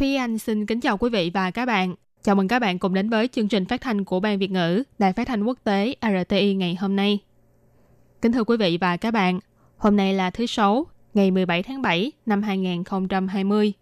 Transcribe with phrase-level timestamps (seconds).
[0.00, 1.94] Thúy Anh xin kính chào quý vị và các bạn.
[2.22, 4.82] Chào mừng các bạn cùng đến với chương trình phát thanh của Ban Việt ngữ
[4.98, 7.18] Đài phát thanh quốc tế RTI ngày hôm nay.
[8.22, 9.40] Kính thưa quý vị và các bạn,
[9.76, 13.72] hôm nay là thứ Sáu, ngày 17 tháng 7 năm 2020,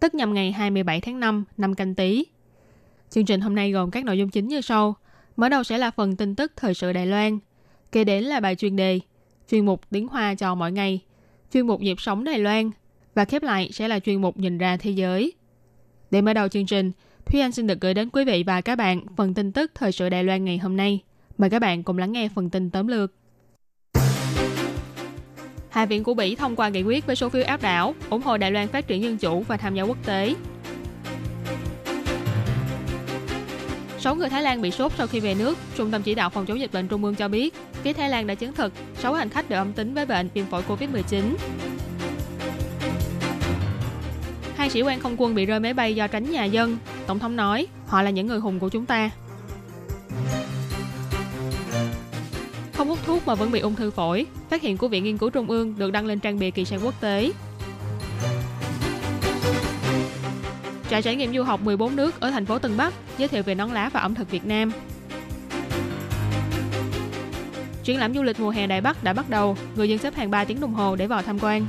[0.00, 2.24] tức nhằm ngày 27 tháng 5 năm canh tí.
[3.10, 4.94] Chương trình hôm nay gồm các nội dung chính như sau.
[5.36, 7.38] Mở đầu sẽ là phần tin tức thời sự Đài Loan,
[7.92, 9.00] kế đến là bài chuyên đề,
[9.50, 11.00] chuyên mục tiếng Hoa cho mỗi ngày,
[11.52, 12.70] chuyên mục nhịp sống Đài Loan
[13.14, 15.32] và khép lại sẽ là chuyên mục nhìn ra thế giới.
[16.10, 16.92] Để mở đầu chương trình,
[17.24, 19.92] Thúy Anh xin được gửi đến quý vị và các bạn phần tin tức thời
[19.92, 21.02] sự Đài Loan ngày hôm nay.
[21.38, 23.12] Mời các bạn cùng lắng nghe phần tin tóm lược.
[25.70, 28.36] Hạ viện của Bỉ thông qua nghị quyết với số phiếu áp đảo, ủng hộ
[28.36, 30.34] Đài Loan phát triển dân chủ và tham gia quốc tế.
[33.98, 35.58] Sáu người Thái Lan bị sốt sau khi về nước.
[35.76, 38.26] Trung tâm chỉ đạo phòng chống dịch bệnh Trung ương cho biết, phía Thái Lan
[38.26, 41.22] đã chứng thực 6 hành khách đều âm tính với bệnh viêm phổi COVID-19.
[44.56, 46.76] Hai sĩ quan không quân bị rơi máy bay do tránh nhà dân.
[47.06, 49.10] Tổng thống nói, họ là những người hùng của chúng ta.
[52.72, 54.26] Không hút thuốc mà vẫn bị ung thư phổi.
[54.50, 56.80] Phát hiện của Viện Nghiên cứu Trung ương được đăng lên trang bìa kỳ sang
[56.84, 57.32] quốc tế.
[60.90, 63.54] Trại trải nghiệm du học 14 nước ở thành phố Tân Bắc giới thiệu về
[63.54, 64.72] nón lá và ẩm thực Việt Nam.
[67.82, 70.30] Triển lãm du lịch mùa hè Đài Bắc đã bắt đầu, người dân xếp hàng
[70.30, 71.66] 3 tiếng đồng hồ để vào tham quan.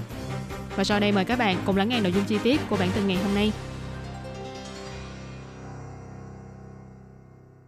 [0.77, 2.89] Và sau đây mời các bạn cùng lắng nghe nội dung chi tiết của bản
[2.95, 3.51] tin ngày hôm nay.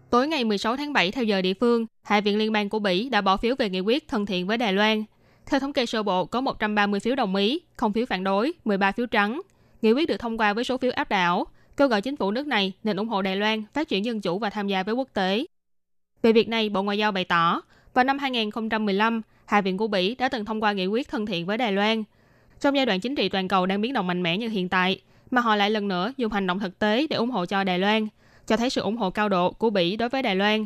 [0.09, 3.09] Tối ngày 16 tháng 7 theo giờ địa phương, Hạ viện Liên bang của Bỉ
[3.09, 5.03] đã bỏ phiếu về nghị quyết thân thiện với Đài Loan.
[5.45, 8.91] Theo thống kê sơ bộ, có 130 phiếu đồng ý, không phiếu phản đối, 13
[8.91, 9.41] phiếu trắng.
[9.81, 11.45] Nghị quyết được thông qua với số phiếu áp đảo,
[11.77, 14.39] kêu gọi chính phủ nước này nên ủng hộ Đài Loan phát triển dân chủ
[14.39, 15.45] và tham gia với quốc tế.
[16.21, 17.61] Về việc này, Bộ Ngoại giao bày tỏ,
[17.93, 21.45] vào năm 2015, Hạ viện của Bỉ đã từng thông qua nghị quyết thân thiện
[21.45, 22.03] với Đài Loan.
[22.61, 25.01] Trong giai đoạn chính trị toàn cầu đang biến động mạnh mẽ như hiện tại,
[25.31, 27.79] mà họ lại lần nữa dùng hành động thực tế để ủng hộ cho Đài
[27.79, 28.07] Loan,
[28.47, 30.65] cho thấy sự ủng hộ cao độ của Bỉ đối với Đài Loan.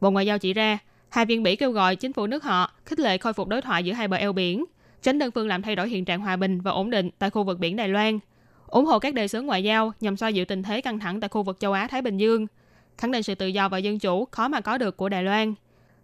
[0.00, 3.00] Bộ Ngoại giao chỉ ra, Hạ viện Bỉ kêu gọi chính phủ nước họ khích
[3.00, 4.64] lệ khôi phục đối thoại giữa hai bờ eo biển,
[5.02, 7.44] tránh đơn phương làm thay đổi hiện trạng hòa bình và ổn định tại khu
[7.44, 8.18] vực biển Đài Loan,
[8.66, 11.28] ủng hộ các đề xướng ngoại giao nhằm xoa dịu tình thế căng thẳng tại
[11.28, 12.46] khu vực châu Á Thái Bình Dương,
[12.98, 15.54] khẳng định sự tự do và dân chủ khó mà có được của Đài Loan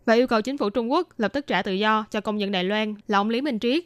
[0.04, 2.52] và yêu cầu chính phủ Trung Quốc lập tức trả tự do cho công dân
[2.52, 3.84] Đài Loan là ông Lý Minh Triết.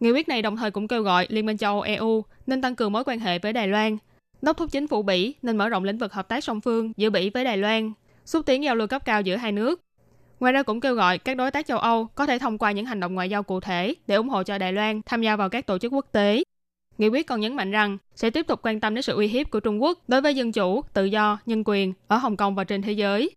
[0.00, 2.76] Nghị quyết này đồng thời cũng kêu gọi Liên minh châu Âu EU nên tăng
[2.76, 3.96] cường mối quan hệ với Đài Loan,
[4.42, 7.10] đốc thúc chính phủ Bỉ nên mở rộng lĩnh vực hợp tác song phương giữa
[7.10, 7.92] Bỉ với Đài Loan,
[8.24, 9.80] xúc tiến giao lưu cấp cao giữa hai nước.
[10.40, 12.86] Ngoài ra cũng kêu gọi các đối tác châu Âu có thể thông qua những
[12.86, 15.48] hành động ngoại giao cụ thể để ủng hộ cho Đài Loan tham gia vào
[15.48, 16.42] các tổ chức quốc tế.
[16.98, 19.50] Nghị quyết còn nhấn mạnh rằng sẽ tiếp tục quan tâm đến sự uy hiếp
[19.50, 22.64] của Trung Quốc đối với dân chủ, tự do, nhân quyền ở Hồng Kông và
[22.64, 23.30] trên thế giới.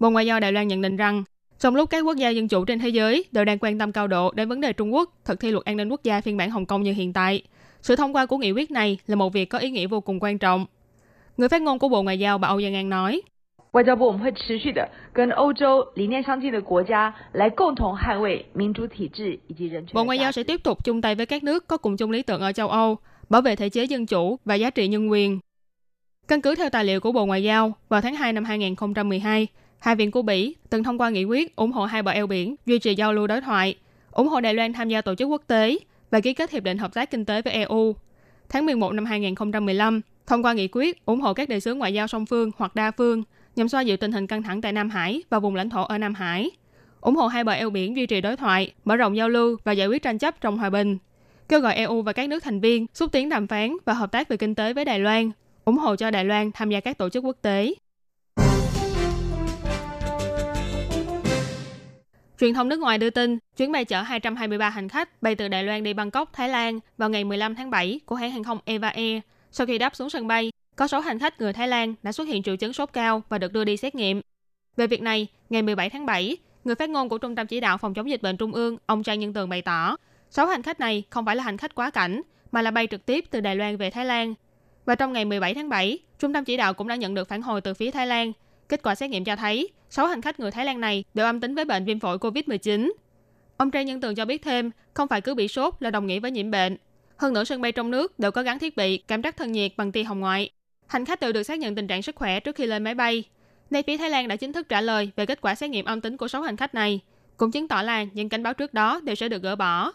[0.00, 1.24] Bộ Ngoại giao Đài Loan nhận định rằng
[1.59, 4.07] trong lúc các quốc gia dân chủ trên thế giới đều đang quan tâm cao
[4.07, 6.49] độ đến vấn đề Trung Quốc thực thi luật an ninh quốc gia phiên bản
[6.51, 7.41] Hồng Kông như hiện tại,
[7.81, 10.19] sự thông qua của nghị quyết này là một việc có ý nghĩa vô cùng
[10.21, 10.65] quan trọng.
[11.37, 13.21] Người phát ngôn của Bộ Ngoại giao bà Âu Giang An nói,
[13.73, 19.95] 外交部我们会持续的跟欧洲理念相近的国家来共同捍卫民主体制以及人权。
[19.95, 22.21] Bộ Ngoại giao sẽ tiếp tục chung tay với các nước có cùng chung lý
[22.21, 22.97] tưởng ở châu Âu,
[23.29, 25.39] bảo vệ thể chế dân chủ và giá trị nhân quyền.
[26.27, 29.47] Căn cứ theo tài liệu của Bộ Ngoại giao, vào tháng 2 năm 2012,
[29.78, 32.54] Hạ viện của Bỉ từng thông qua nghị quyết ủng hộ hai bờ eo biển
[32.66, 33.76] duy trì giao lưu đối thoại,
[34.10, 35.78] ủng hộ Đài Loan tham gia tổ chức quốc tế
[36.10, 37.96] và ký kết hiệp định hợp tác kinh tế với EU.
[38.48, 42.06] Tháng 11 năm 2015, thông qua nghị quyết ủng hộ các đề xướng ngoại giao
[42.06, 43.22] song phương hoặc đa phương
[43.56, 45.98] nhằm xoa dịu tình hình căng thẳng tại Nam Hải và vùng lãnh thổ ở
[45.98, 46.50] Nam Hải,
[47.00, 49.72] ủng hộ hai bờ eo biển duy trì đối thoại, mở rộng giao lưu và
[49.72, 50.98] giải quyết tranh chấp trong hòa bình,
[51.48, 54.28] kêu gọi EU và các nước thành viên xúc tiến đàm phán và hợp tác
[54.28, 55.30] về kinh tế với Đài Loan,
[55.64, 57.74] ủng hộ cho Đài Loan tham gia các tổ chức quốc tế.
[62.40, 65.64] Truyền thông nước ngoài đưa tin, chuyến bay chở 223 hành khách bay từ Đài
[65.64, 68.88] Loan đi Bangkok, Thái Lan vào ngày 15 tháng 7 của hãng hàng không Eva
[68.88, 69.20] Air.
[69.52, 72.28] Sau khi đáp xuống sân bay, có 6 hành khách người Thái Lan đã xuất
[72.28, 74.20] hiện triệu chứng sốt cao và được đưa đi xét nghiệm.
[74.76, 77.78] Về việc này, ngày 17 tháng 7, người phát ngôn của Trung tâm Chỉ đạo
[77.78, 79.96] Phòng chống dịch bệnh Trung ương, ông Trang Nhân Tường bày tỏ,
[80.30, 83.06] 6 hành khách này không phải là hành khách quá cảnh, mà là bay trực
[83.06, 84.34] tiếp từ Đài Loan về Thái Lan.
[84.84, 87.42] Và trong ngày 17 tháng 7, Trung tâm Chỉ đạo cũng đã nhận được phản
[87.42, 88.32] hồi từ phía Thái Lan.
[88.68, 91.40] Kết quả xét nghiệm cho thấy, 6 hành khách người Thái Lan này đều âm
[91.40, 92.92] tính với bệnh viêm phổi COVID-19.
[93.56, 96.20] Ông Trang Nhân Tường cho biết thêm, không phải cứ bị sốt là đồng nghĩa
[96.20, 96.76] với nhiễm bệnh.
[97.16, 99.72] Hơn nữa sân bay trong nước đều có gắn thiết bị cảm trắc thân nhiệt
[99.76, 100.50] bằng tia hồng ngoại.
[100.86, 103.24] Hành khách đều được xác nhận tình trạng sức khỏe trước khi lên máy bay.
[103.70, 106.00] Nay phía Thái Lan đã chính thức trả lời về kết quả xét nghiệm âm
[106.00, 107.00] tính của 6 hành khách này,
[107.36, 109.92] cũng chứng tỏ là những cảnh báo trước đó đều sẽ được gỡ bỏ.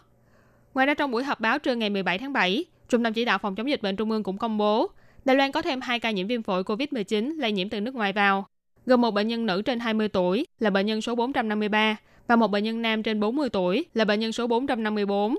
[0.74, 3.38] Ngoài ra trong buổi họp báo trưa ngày 17 tháng 7, Trung tâm chỉ đạo
[3.38, 4.90] phòng chống dịch bệnh Trung ương cũng công bố
[5.24, 8.12] Đài Loan có thêm 2 ca nhiễm viêm phổi COVID-19 lây nhiễm từ nước ngoài
[8.12, 8.46] vào,
[8.86, 11.96] gồm một bệnh nhân nữ trên 20 tuổi là bệnh nhân số 453
[12.26, 15.36] và một bệnh nhân nam trên 40 tuổi là bệnh nhân số 454.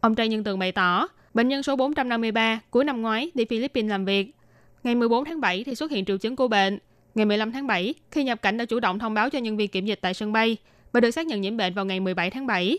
[0.00, 3.90] Ông Trang Nhân Tường bày tỏ, bệnh nhân số 453 cuối năm ngoái đi Philippines
[3.90, 4.30] làm việc.
[4.82, 6.78] Ngày 14 tháng 7 thì xuất hiện triệu chứng của bệnh.
[7.14, 9.68] Ngày 15 tháng 7, khi nhập cảnh đã chủ động thông báo cho nhân viên
[9.68, 10.56] kiểm dịch tại sân bay
[10.92, 12.78] và được xác nhận nhiễm bệnh vào ngày 17 tháng 7.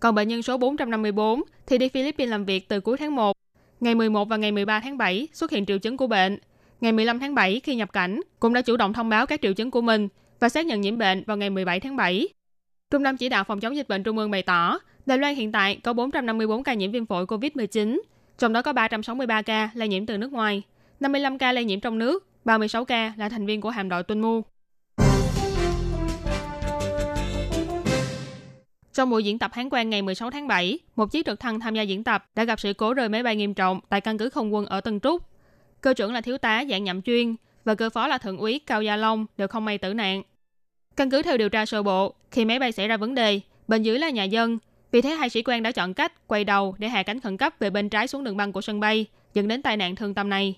[0.00, 3.36] Còn bệnh nhân số 454 thì đi Philippines làm việc từ cuối tháng 1.
[3.80, 6.38] Ngày 11 và ngày 13 tháng 7 xuất hiện triệu chứng của bệnh.
[6.80, 9.52] Ngày 15 tháng 7 khi nhập cảnh cũng đã chủ động thông báo các triệu
[9.52, 10.08] chứng của mình
[10.40, 12.28] và xác nhận nhiễm bệnh vào ngày 17 tháng 7.
[12.90, 15.52] Trung tâm chỉ đạo phòng chống dịch bệnh Trung ương bày tỏ, Đài Loan hiện
[15.52, 18.00] tại có 454 ca nhiễm viêm phổi COVID-19,
[18.38, 20.62] trong đó có 363 ca lây nhiễm từ nước ngoài,
[21.00, 24.20] 55 ca lây nhiễm trong nước, 36 ca là thành viên của hạm đội tuân
[24.20, 24.42] mu.
[28.92, 31.74] Trong buổi diễn tập hán quan ngày 16 tháng 7, một chiếc trực thăng tham
[31.74, 34.28] gia diễn tập đã gặp sự cố rơi máy bay nghiêm trọng tại căn cứ
[34.28, 35.29] không quân ở Tân Trúc.
[35.80, 38.82] Cơ trưởng là thiếu tá dạng nhậm chuyên và cơ phó là thượng úy Cao
[38.82, 40.22] Gia Long đều không may tử nạn.
[40.96, 43.82] Căn cứ theo điều tra sơ bộ, khi máy bay xảy ra vấn đề, bên
[43.82, 44.58] dưới là nhà dân.
[44.92, 47.54] Vì thế hai sĩ quan đã chọn cách quay đầu để hạ cánh khẩn cấp
[47.58, 50.28] về bên trái xuống đường băng của sân bay, dẫn đến tai nạn thương tâm
[50.28, 50.54] này.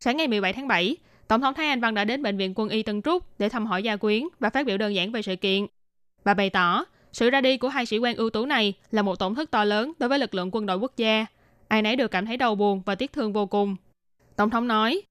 [0.00, 0.96] Sáng ngày 17 tháng 7,
[1.28, 3.66] Tổng thống Thái Anh Văn đã đến Bệnh viện quân y Tân Trúc để thăm
[3.66, 5.66] hỏi gia quyến và phát biểu đơn giản về sự kiện.
[6.24, 9.18] Bà bày tỏ, sự ra đi của hai sĩ quan ưu tú này là một
[9.18, 11.26] tổn thất to lớn đối với lực lượng quân đội quốc gia.
[11.68, 13.76] Ai nấy đều cảm thấy đau buồn và tiếc thương vô cùng.
[14.36, 15.02] Tổng thống nói,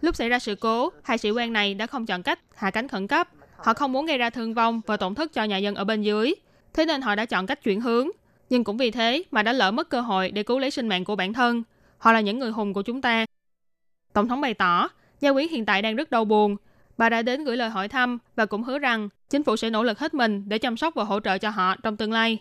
[0.00, 2.88] Lúc xảy ra sự cố, hai sĩ quan này đã không chọn cách hạ cánh
[2.88, 3.28] khẩn cấp.
[3.56, 6.02] Họ không muốn gây ra thương vong và tổn thất cho nhà dân ở bên
[6.02, 6.34] dưới.
[6.72, 8.08] Thế nên họ đã chọn cách chuyển hướng.
[8.50, 11.04] Nhưng cũng vì thế mà đã lỡ mất cơ hội để cứu lấy sinh mạng
[11.04, 11.62] của bản thân.
[12.00, 13.24] Họ là những người hùng của chúng ta.
[14.12, 14.88] Tổng thống bày tỏ,
[15.20, 16.56] Gia Quyến hiện tại đang rất đau buồn.
[16.98, 19.82] Bà đã đến gửi lời hỏi thăm và cũng hứa rằng chính phủ sẽ nỗ
[19.82, 22.38] lực hết mình để chăm sóc và hỗ trợ cho họ trong tương lai.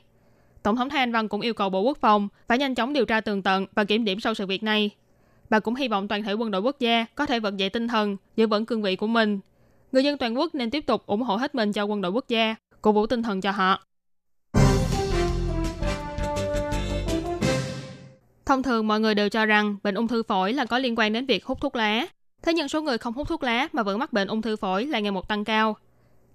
[0.64, 3.06] Tổng thống Thái Anh Văn cũng yêu cầu Bộ Quốc phòng phải nhanh chóng điều
[3.06, 4.90] tra tường tận và kiểm điểm sau sự việc này.
[5.50, 7.88] Bà cũng hy vọng toàn thể quân đội quốc gia có thể vực dậy tinh
[7.88, 9.40] thần, giữ vững cương vị của mình.
[9.92, 12.26] Người dân toàn quốc nên tiếp tục ủng hộ hết mình cho quân đội quốc
[12.28, 13.89] gia, cổ vũ tinh thần cho họ.
[18.50, 21.14] Thông thường mọi người đều cho rằng bệnh ung thư phổi là có liên quan
[21.14, 22.08] đến việc hút thuốc lá.
[22.42, 24.86] Thế nhưng số người không hút thuốc lá mà vẫn mắc bệnh ung thư phổi
[24.86, 25.78] lại ngày một tăng cao.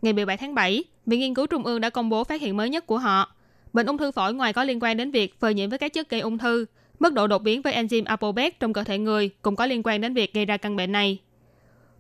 [0.02, 2.70] Ngày 17 tháng 7, Viện Nghiên cứu Trung ương đã công bố phát hiện mới
[2.70, 3.34] nhất của họ.
[3.72, 6.08] Bệnh ung thư phổi ngoài có liên quan đến việc phơi nhiễm với các chất
[6.08, 6.66] gây ung thư,
[6.98, 10.00] mức độ đột biến với enzyme apobec trong cơ thể người cũng có liên quan
[10.00, 11.18] đến việc gây ra căn bệnh này.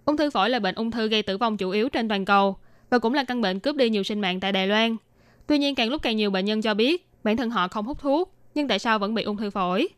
[0.04, 2.56] Ung thư phổi là bệnh ung thư gây tử vong chủ yếu trên toàn cầu
[2.90, 4.96] và cũng là căn bệnh cướp đi nhiều sinh mạng tại Đài Loan.
[5.46, 7.98] Tuy nhiên càng lúc càng nhiều bệnh nhân cho biết bản thân họ không hút
[8.00, 9.88] thuốc, nhưng tại sao vẫn bị ung thư phổi?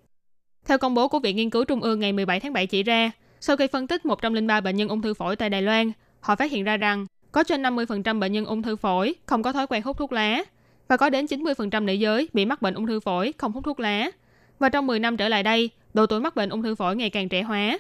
[0.67, 3.11] Theo công bố của Viện Nghiên cứu Trung ương ngày 17 tháng 7 chỉ ra,
[3.41, 6.51] sau khi phân tích 103 bệnh nhân ung thư phổi tại Đài Loan, họ phát
[6.51, 9.83] hiện ra rằng có trên 50% bệnh nhân ung thư phổi không có thói quen
[9.83, 10.45] hút thuốc lá
[10.89, 13.81] và có đến 90% nữ giới bị mắc bệnh ung thư phổi không hút thuốc
[13.81, 14.11] lá.
[14.59, 17.11] Và trong 10 năm trở lại đây, độ tuổi mắc bệnh ung thư phổi ngày
[17.11, 17.79] càng trẻ hóa.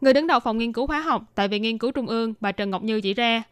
[0.00, 2.52] Người đứng đầu phòng nghiên cứu hóa học tại Viện Nghiên cứu Trung ương, bà
[2.52, 3.42] Trần Ngọc Như chỉ ra,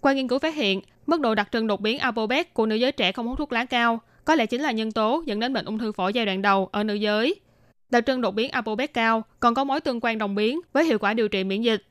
[0.00, 2.92] qua nghiên cứu phát hiện, mức độ đặc trưng đột biến apobec của nữ giới
[2.92, 5.64] trẻ không hút thuốc lá cao có lẽ chính là nhân tố dẫn đến bệnh
[5.64, 7.40] ung thư phổi giai đoạn đầu ở nữ giới.
[7.92, 10.98] Đặc trưng đột biến ApoB cao còn có mối tương quan đồng biến với hiệu
[10.98, 11.84] quả điều trị miễn dịch.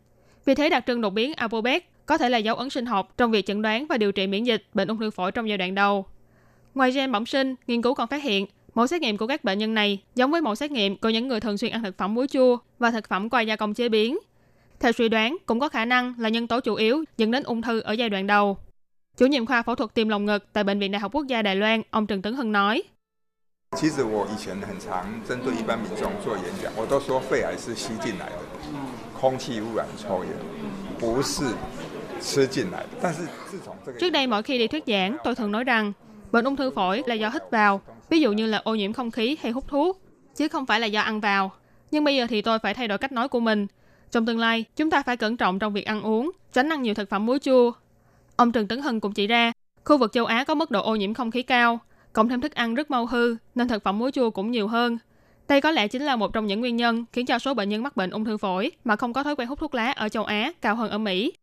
[0.45, 1.67] Vì thế đặc trưng đột biến ApoB
[2.05, 4.43] có thể là dấu ấn sinh học trong việc chẩn đoán và điều trị miễn
[4.43, 6.05] dịch bệnh ung thư phổi trong giai đoạn đầu.
[6.75, 9.57] Ngoài gen bẩm sinh, nghiên cứu còn phát hiện mẫu xét nghiệm của các bệnh
[9.57, 12.13] nhân này giống với mẫu xét nghiệm của những người thường xuyên ăn thực phẩm
[12.13, 14.17] muối chua và thực phẩm qua gia công chế biến.
[14.79, 17.61] Theo suy đoán, cũng có khả năng là nhân tố chủ yếu dẫn đến ung
[17.61, 18.57] thư ở giai đoạn đầu.
[19.17, 21.41] Chủ nhiệm khoa phẫu thuật tim lồng ngực tại Bệnh viện Đại học Quốc gia
[21.41, 22.83] Đài Loan, ông Trần Tấn Hưng nói.
[23.76, 28.38] 其实我以前很常针对一般民众做演讲，我都说肺癌是吸进来的，
[29.20, 30.32] 空气污染、抽烟，
[30.98, 31.44] 不是
[32.20, 32.88] 吃进来的。
[33.02, 35.92] 但是自从这个 Trước đây mỗi khi đi thuyết giảng, tôi thường nói rằng
[36.32, 39.10] bệnh ung thư phổi là do hít vào, ví dụ như là ô nhiễm không
[39.10, 40.00] khí hay hút thuốc,
[40.36, 41.52] chứ không phải là do ăn vào.
[41.90, 43.66] Nhưng bây giờ thì tôi phải thay đổi cách nói của mình.
[44.10, 46.94] Trong tương lai, chúng ta phải cẩn trọng trong việc ăn uống, tránh ăn nhiều
[46.94, 47.72] thực phẩm muối chua.
[48.36, 49.52] Ông Trần Tấn Hưng cũng chỉ ra,
[49.84, 51.78] khu vực châu Á có mức độ ô nhiễm không khí cao,
[52.13, 54.97] cộng thêm thức ăn rất mau hư nên thực phẩm muối chua cũng nhiều hơn.
[55.47, 57.83] Đây có lẽ chính là một trong những nguyên nhân khiến cho số bệnh nhân
[57.83, 60.23] mắc bệnh ung thư phổi mà không có thói quen hút thuốc lá ở châu
[60.23, 61.33] Á cao hơn ở Mỹ.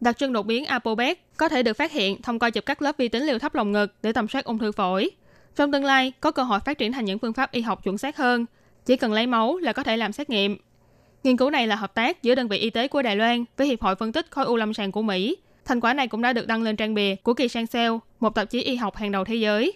[0.00, 2.96] Đặc trưng đột biến Apobec có thể được phát hiện thông qua chụp các lớp
[2.98, 5.10] vi tính liều thấp lồng ngực để tầm soát ung thư phổi.
[5.56, 7.98] Trong tương lai, có cơ hội phát triển thành những phương pháp y học chuẩn
[7.98, 8.46] xác hơn
[8.86, 10.56] chỉ cần lấy máu là có thể làm xét nghiệm.
[11.24, 13.66] Nghiên cứu này là hợp tác giữa đơn vị y tế của Đài Loan với
[13.66, 15.36] Hiệp hội phân tích khối u lâm sàng của Mỹ.
[15.64, 18.34] Thành quả này cũng đã được đăng lên trang bìa của kỳ sang Cell, một
[18.34, 19.72] tạp chí y học hàng đầu thế giới.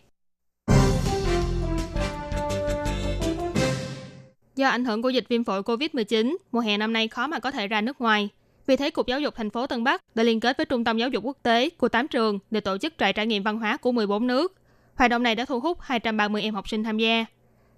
[4.61, 7.51] Do ảnh hưởng của dịch viêm phổi COVID-19, mùa hè năm nay khó mà có
[7.51, 8.29] thể ra nước ngoài.
[8.67, 10.99] Vì thế, Cục Giáo dục thành phố Tân Bắc đã liên kết với Trung tâm
[10.99, 13.77] Giáo dục Quốc tế của 8 trường để tổ chức trại trải nghiệm văn hóa
[13.77, 14.55] của 14 nước.
[14.95, 17.25] Hoạt động này đã thu hút 230 em học sinh tham gia.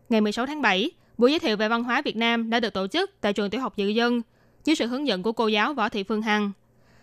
[0.09, 2.87] Ngày 16 tháng 7, buổi giới thiệu về văn hóa Việt Nam đã được tổ
[2.87, 4.23] chức tại trường tiểu học Dự Dân
[4.65, 6.53] dưới sự hướng dẫn của cô giáo Võ Thị Phương Hằng.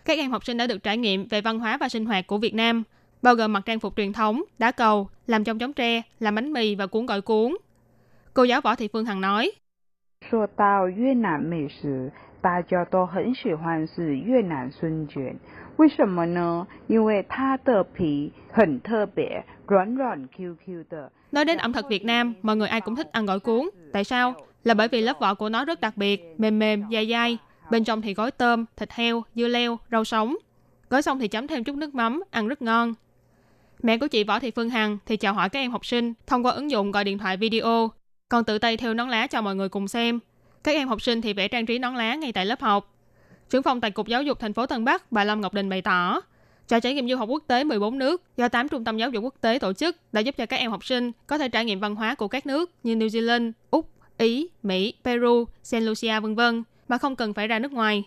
[0.04, 2.38] Các em học sinh đã được trải nghiệm về văn hóa và sinh hoạt của
[2.38, 2.82] Việt Nam,
[3.22, 6.52] bao gồm mặc trang phục truyền thống, đá cầu, làm trong chống tre, làm bánh
[6.52, 7.56] mì và cuốn gỏi cuốn.
[8.34, 9.52] Cô giáo Võ Thị Phương Hằng nói,
[10.29, 15.35] 说到越南美食，大家都很喜欢是越南春卷。
[15.77, 16.67] 为什么呢？
[16.87, 21.11] 因为它的皮很特别，软软 Q Q 的。
[21.31, 23.69] Nói đến ẩm thực Việt Nam, mọi người ai cũng thích ăn gỏi cuốn.
[23.93, 24.33] Tại sao?
[24.63, 27.37] Là bởi vì lớp vỏ của nó rất đặc biệt, mềm mềm, dai dai.
[27.71, 30.35] Bên trong thì gói tôm, thịt heo, dưa leo, rau sống.
[30.89, 32.93] Gói xong thì chấm thêm chút nước mắm, ăn rất ngon.
[33.83, 36.45] Mẹ của chị Võ Thị Phương Hằng thì chào hỏi các em học sinh thông
[36.45, 37.89] qua ứng dụng gọi điện thoại video,
[38.30, 40.20] còn tự tay theo nón lá cho mọi người cùng xem.
[40.64, 42.94] Các em học sinh thì vẽ trang trí nón lá ngay tại lớp học.
[43.50, 45.82] Trưởng phòng tại Cục Giáo dục thành phố Tân Bắc, bà Lâm Ngọc Đình bày
[45.82, 46.20] tỏ,
[46.68, 49.24] trò trải nghiệm du học quốc tế 14 nước do 8 trung tâm giáo dục
[49.24, 51.80] quốc tế tổ chức đã giúp cho các em học sinh có thể trải nghiệm
[51.80, 56.40] văn hóa của các nước như New Zealand, Úc, Ý, Mỹ, Peru, Saint Lucia v.v.
[56.88, 58.04] mà không cần phải ra nước ngoài.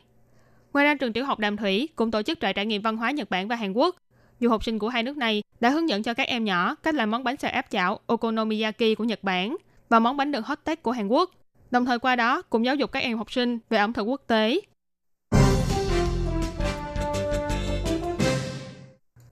[0.73, 3.11] Ngoài ra, trường tiểu học Đàm Thủy cũng tổ chức trại trải nghiệm văn hóa
[3.11, 3.95] Nhật Bản và Hàn Quốc.
[4.39, 6.95] Du học sinh của hai nước này đã hướng dẫn cho các em nhỏ cách
[6.95, 9.55] làm món bánh xèo áp chảo Okonomiyaki của Nhật Bản
[9.93, 11.31] và món bánh đường hot tech của Hàn Quốc.
[11.71, 14.21] Đồng thời qua đó cũng giáo dục các em học sinh về ẩm thực quốc
[14.27, 14.61] tế.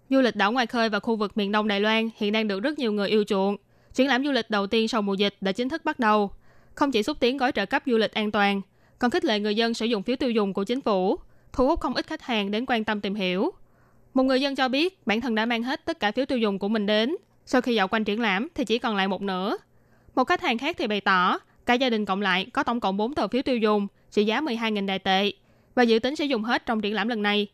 [0.10, 2.60] Du lịch đảo ngoài khơi và khu vực miền Đông Đài Loan hiện đang được
[2.60, 3.58] rất nhiều người yêu chuộng.
[3.94, 6.32] Triển lãm du lịch đầu tiên sau mùa dịch đã chính thức bắt đầu.
[6.76, 8.62] Không chỉ xúc tiến gói trợ cấp du lịch an toàn,
[9.00, 11.20] còn khích lệ người dân sử dụng phiếu tiêu dùng của chính phủ,
[11.54, 13.52] thu hút không ít khách hàng đến quan tâm tìm hiểu.
[14.14, 16.60] Một người dân cho biết bản thân đã mang hết tất cả phiếu tiêu dùng
[16.60, 17.16] của mình đến.
[17.46, 19.58] Sau khi dạo quanh triển lãm thì chỉ còn lại một nửa.
[20.16, 22.98] Một khách hàng khác thì bày tỏ cả gia đình cộng lại có tổng cộng
[22.98, 25.32] 4 tờ phiếu tiêu dùng trị giá 12.000 đài tệ
[25.76, 27.48] và dự tính sẽ dùng hết trong triển lãm lần này.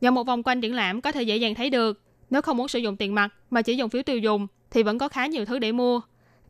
[0.00, 2.68] Dạo một vòng quanh triển lãm có thể dễ dàng thấy được nếu không muốn
[2.68, 5.44] sử dụng tiền mặt mà chỉ dùng phiếu tiêu dùng thì vẫn có khá nhiều
[5.44, 6.00] thứ để mua.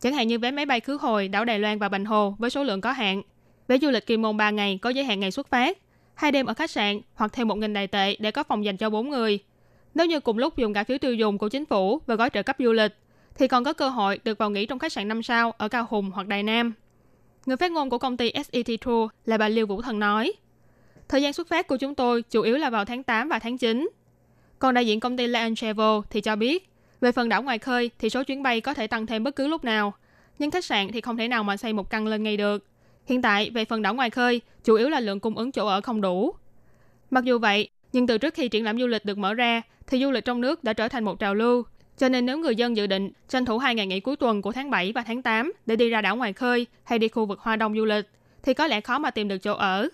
[0.01, 2.51] Chẳng hạn như vé máy bay khứ hồi đảo Đài Loan và Bành Hồ với
[2.51, 3.23] số lượng có hạn,
[3.69, 5.79] vé du lịch kỳ môn 3 ngày có giới hạn ngày xuất phát,
[6.15, 8.91] hai đêm ở khách sạn hoặc thêm 1.000 đài tệ để có phòng dành cho
[8.91, 9.39] 4 người.
[9.95, 12.43] Nếu như cùng lúc dùng cả phiếu tiêu dùng của chính phủ và gói trợ
[12.43, 12.93] cấp du lịch,
[13.35, 15.87] thì còn có cơ hội được vào nghỉ trong khách sạn 5 sao ở Cao
[15.91, 16.73] Hùng hoặc Đài Nam.
[17.47, 20.33] Người phát ngôn của công ty SET Tour là bà Liêu Vũ Thần nói,
[21.13, 23.59] Thời gian xuất phát của chúng tôi chủ yếu là vào tháng 8 và tháng
[23.59, 23.89] 9.
[24.59, 26.71] Còn đại diện công ty Lion Travel thì cho biết,
[27.01, 29.47] về phần đảo ngoài khơi thì số chuyến bay có thể tăng thêm bất cứ
[29.47, 29.95] lúc nào,
[30.39, 32.67] nhưng khách sạn thì không thể nào mà xây một căn lên ngay được.
[33.07, 35.81] Hiện tại, về phần đảo ngoài khơi, chủ yếu là lượng cung ứng chỗ ở
[35.81, 36.35] không đủ.
[37.11, 40.01] Mặc dù vậy, nhưng từ trước khi triển lãm du lịch được mở ra, thì
[40.01, 41.63] du lịch trong nước đã trở thành một trào lưu.
[41.99, 44.53] Cho nên nếu người dân dự định tranh thủ hai ngày nghỉ cuối tuần của
[44.53, 47.41] tháng 7 và tháng 8 để đi ra đảo ngoài khơi hay đi khu vực
[47.41, 48.09] Hoa Đông du lịch,
[48.43, 49.89] thì có lẽ khó mà tìm được chỗ ở.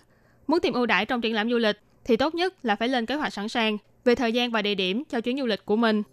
[0.47, 3.05] Muốn tìm ưu đãi trong triển lãm du lịch thì tốt nhất là phải lên
[3.05, 5.75] kế hoạch sẵn sàng về thời gian và địa điểm cho chuyến du lịch của
[5.75, 6.03] mình.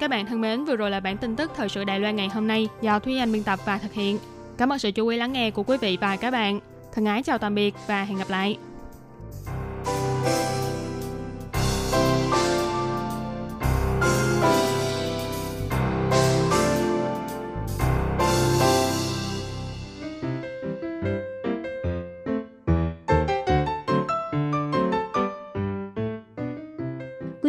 [0.00, 2.28] Các bạn thân mến, vừa rồi là bản tin tức thời sự Đài Loan ngày
[2.28, 4.18] hôm nay do Thúy Anh biên tập và thực hiện.
[4.58, 6.60] Cảm ơn sự chú ý lắng nghe của quý vị và các bạn.
[6.92, 8.58] Thân ái chào tạm biệt và hẹn gặp lại.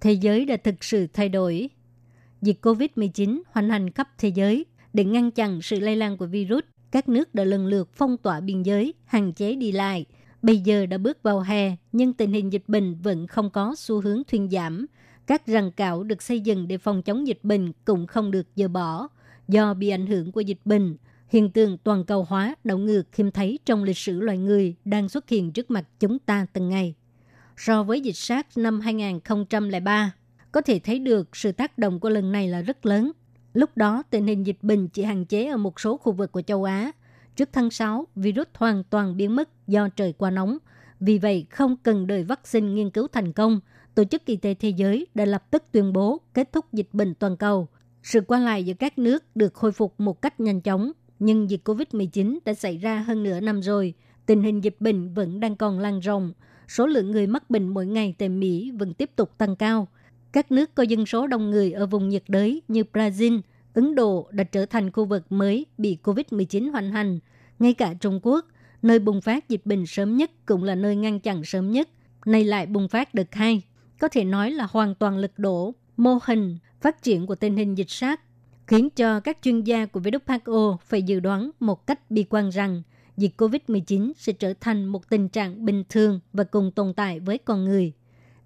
[0.00, 1.70] Thế giới đã thực sự thay đổi.
[2.42, 6.64] Dịch COVID-19 hoành hành khắp thế giới để ngăn chặn sự lây lan của virus.
[6.90, 10.04] Các nước đã lần lượt phong tỏa biên giới, hạn chế đi lại.
[10.42, 14.00] Bây giờ đã bước vào hè, nhưng tình hình dịch bệnh vẫn không có xu
[14.00, 14.86] hướng thuyên giảm.
[15.26, 18.68] Các ràng cạo được xây dựng để phòng chống dịch bệnh cũng không được dỡ
[18.68, 19.08] bỏ.
[19.48, 20.96] Do bị ảnh hưởng của dịch bệnh,
[21.28, 25.08] hiện tượng toàn cầu hóa đảo ngược khiêm thấy trong lịch sử loài người đang
[25.08, 26.94] xuất hiện trước mặt chúng ta từng ngày.
[27.58, 30.12] So với dịch SARS năm 2003,
[30.52, 33.12] có thể thấy được sự tác động của lần này là rất lớn.
[33.52, 36.42] Lúc đó, tình hình dịch bệnh chỉ hạn chế ở một số khu vực của
[36.42, 36.92] châu Á.
[37.36, 40.58] Trước tháng 6, virus hoàn toàn biến mất do trời quá nóng.
[41.00, 43.60] Vì vậy, không cần đợi vaccine nghiên cứu thành công,
[43.98, 47.14] Tổ chức Y tế Thế giới đã lập tức tuyên bố kết thúc dịch bệnh
[47.14, 47.68] toàn cầu.
[48.02, 51.60] Sự qua lại giữa các nước được khôi phục một cách nhanh chóng, nhưng dịch
[51.64, 53.94] COVID-19 đã xảy ra hơn nửa năm rồi.
[54.26, 56.32] Tình hình dịch bệnh vẫn đang còn lan rộng.
[56.68, 59.88] Số lượng người mắc bệnh mỗi ngày tại Mỹ vẫn tiếp tục tăng cao.
[60.32, 63.40] Các nước có dân số đông người ở vùng nhiệt đới như Brazil,
[63.74, 67.18] Ấn Độ đã trở thành khu vực mới bị COVID-19 hoành hành.
[67.58, 68.46] Ngay cả Trung Quốc,
[68.82, 71.88] nơi bùng phát dịch bệnh sớm nhất cũng là nơi ngăn chặn sớm nhất.
[72.26, 73.62] Nay lại bùng phát đợt hai.
[74.00, 77.74] Có thể nói là hoàn toàn lật đổ mô hình phát triển của tình hình
[77.78, 78.20] dịch sát
[78.66, 82.82] khiến cho các chuyên gia của WHO phải dự đoán một cách bi quan rằng
[83.18, 87.38] dịch COVID-19 sẽ trở thành một tình trạng bình thường và cùng tồn tại với
[87.38, 87.92] con người.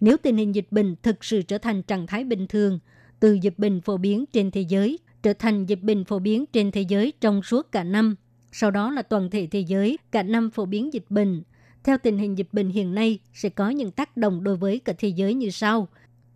[0.00, 2.78] Nếu tình hình dịch bệnh thực sự trở thành trạng thái bình thường,
[3.20, 6.70] từ dịch bệnh phổ biến trên thế giới trở thành dịch bệnh phổ biến trên
[6.70, 8.16] thế giới trong suốt cả năm,
[8.52, 11.42] sau đó là toàn thể thế giới cả năm phổ biến dịch bệnh.
[11.84, 14.92] Theo tình hình dịch bệnh hiện nay sẽ có những tác động đối với cả
[14.98, 15.88] thế giới như sau.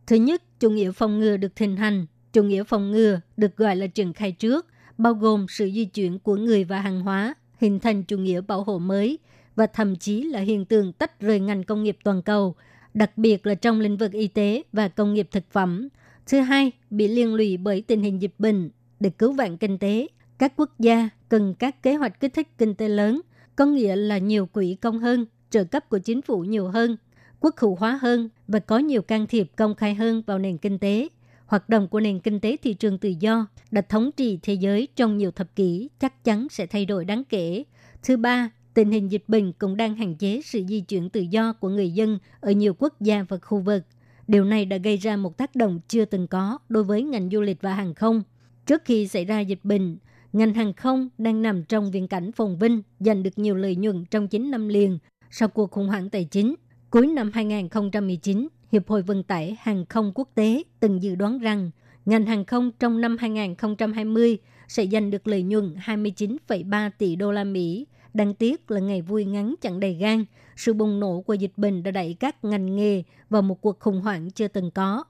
[0.06, 2.06] Thứ nhất, chủ nghĩa phòng ngừa được thịnh hành.
[2.32, 4.66] Chủ nghĩa phòng ngừa được gọi là triển khai trước,
[4.98, 8.62] bao gồm sự di chuyển của người và hàng hóa, hình thành chủ nghĩa bảo
[8.62, 9.18] hộ mới
[9.56, 12.54] và thậm chí là hiện tượng tách rời ngành công nghiệp toàn cầu,
[12.94, 15.88] đặc biệt là trong lĩnh vực y tế và công nghiệp thực phẩm.
[16.26, 18.70] Thứ hai, bị liên lụy bởi tình hình dịch bệnh.
[19.00, 20.06] Để cứu vãn kinh tế,
[20.38, 23.20] các quốc gia cần các kế hoạch kích thích kinh tế lớn,
[23.56, 26.96] có nghĩa là nhiều quỹ công hơn, trợ cấp của chính phủ nhiều hơn,
[27.40, 30.78] quốc hữu hóa hơn và có nhiều can thiệp công khai hơn vào nền kinh
[30.78, 31.08] tế.
[31.46, 34.88] Hoạt động của nền kinh tế thị trường tự do đã thống trị thế giới
[34.96, 37.64] trong nhiều thập kỷ chắc chắn sẽ thay đổi đáng kể.
[38.02, 41.52] Thứ ba, tình hình dịch bệnh cũng đang hạn chế sự di chuyển tự do
[41.52, 43.82] của người dân ở nhiều quốc gia và khu vực.
[44.28, 47.40] Điều này đã gây ra một tác động chưa từng có đối với ngành du
[47.40, 48.22] lịch và hàng không.
[48.66, 49.96] Trước khi xảy ra dịch bệnh,
[50.32, 54.04] ngành hàng không đang nằm trong viễn cảnh phồn vinh, giành được nhiều lợi nhuận
[54.10, 54.98] trong 9 năm liền
[55.30, 56.54] sau cuộc khủng hoảng tài chính.
[56.90, 61.70] Cuối năm 2019, Hiệp hội Vận tải Hàng không Quốc tế từng dự đoán rằng
[62.06, 67.44] ngành hàng không trong năm 2020 sẽ giành được lợi nhuận 29,3 tỷ đô la
[67.44, 67.86] Mỹ.
[68.14, 70.24] Đáng tiếc là ngày vui ngắn chẳng đầy gan,
[70.56, 74.00] sự bùng nổ của dịch bệnh đã đẩy các ngành nghề vào một cuộc khủng
[74.00, 75.04] hoảng chưa từng có.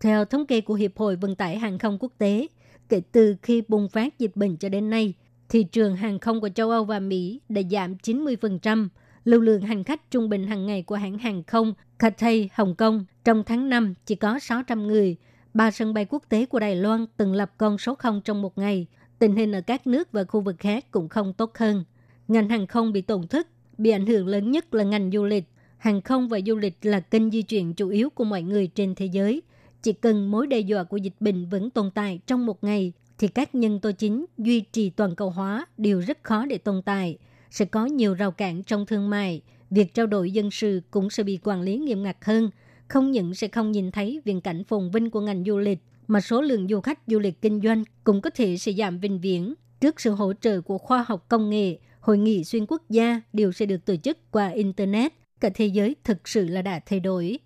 [0.00, 2.46] Theo thống kê của Hiệp hội Vận tải Hàng không Quốc tế,
[2.88, 5.14] kể từ khi bùng phát dịch bệnh cho đến nay,
[5.48, 8.88] thị trường hàng không của châu Âu và Mỹ đã giảm 90%,
[9.24, 13.04] lưu lượng hành khách trung bình hàng ngày của hãng hàng không Cathay Hồng Kông
[13.24, 15.16] trong tháng 5 chỉ có 600 người.
[15.54, 18.58] Ba sân bay quốc tế của Đài Loan từng lập con số 0 trong một
[18.58, 18.86] ngày.
[19.18, 21.84] Tình hình ở các nước và khu vực khác cũng không tốt hơn.
[22.28, 25.44] Ngành hàng không bị tổn thất, bị ảnh hưởng lớn nhất là ngành du lịch.
[25.78, 28.94] Hàng không và du lịch là kênh di chuyển chủ yếu của mọi người trên
[28.94, 29.42] thế giới.
[29.82, 33.28] Chỉ cần mối đe dọa của dịch bệnh vẫn tồn tại trong một ngày, thì
[33.28, 37.18] các nhân tố chính duy trì toàn cầu hóa đều rất khó để tồn tại–
[37.50, 41.22] sẽ có nhiều rào cản trong thương mại, việc trao đổi dân sự cũng sẽ
[41.22, 42.50] bị quản lý nghiêm ngặt hơn.
[42.88, 46.20] Không những sẽ không nhìn thấy viễn cảnh phồn vinh của ngành du lịch, mà
[46.20, 49.54] số lượng du khách du lịch kinh doanh cũng có thể sẽ giảm vĩnh viễn.
[49.80, 53.52] Trước sự hỗ trợ của khoa học công nghệ, hội nghị xuyên quốc gia đều
[53.52, 55.12] sẽ được tổ chức qua Internet.
[55.40, 57.38] Cả thế giới thực sự là đã thay đổi.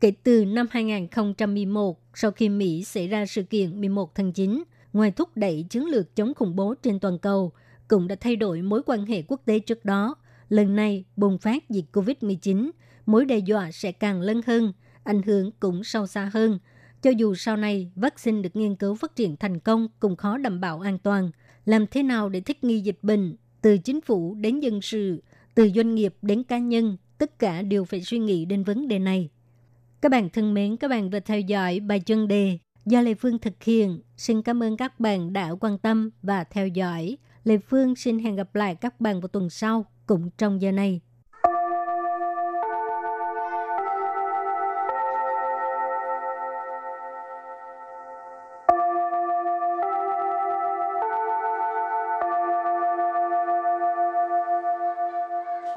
[0.00, 5.10] Kể từ năm 2011, sau khi Mỹ xảy ra sự kiện 11 tháng 9, ngoài
[5.10, 7.52] thúc đẩy chiến lược chống khủng bố trên toàn cầu–
[7.88, 10.14] cũng đã thay đổi mối quan hệ quốc tế trước đó.
[10.48, 12.70] Lần này bùng phát dịch COVID-19,
[13.06, 14.72] mối đe dọa sẽ càng lớn hơn,
[15.04, 16.58] ảnh hưởng cũng sâu xa hơn.
[17.02, 20.60] Cho dù sau này vaccine được nghiên cứu phát triển thành công cũng khó đảm
[20.60, 21.30] bảo an toàn.
[21.64, 25.22] Làm thế nào để thích nghi dịch bệnh, từ chính phủ đến dân sự,
[25.54, 28.98] từ doanh nghiệp đến cá nhân, tất cả đều phải suy nghĩ đến vấn đề
[28.98, 29.28] này.
[30.00, 33.38] Các bạn thân mến, các bạn vừa theo dõi bài chân đề do Lê Phương
[33.38, 34.00] thực hiện.
[34.16, 37.16] Xin cảm ơn các bạn đã quan tâm và theo dõi.
[37.46, 41.00] Lê Phương xin hẹn gặp lại các bạn vào tuần sau, cũng trong giờ này.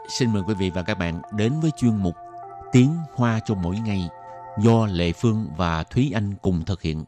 [0.10, 2.16] Xin mời quý vị và các bạn đến với chuyên mục
[2.72, 4.10] Tiếng Hoa cho mỗi ngày
[4.58, 7.04] do Lệ Phương và Thúy Anh cùng thực hiện.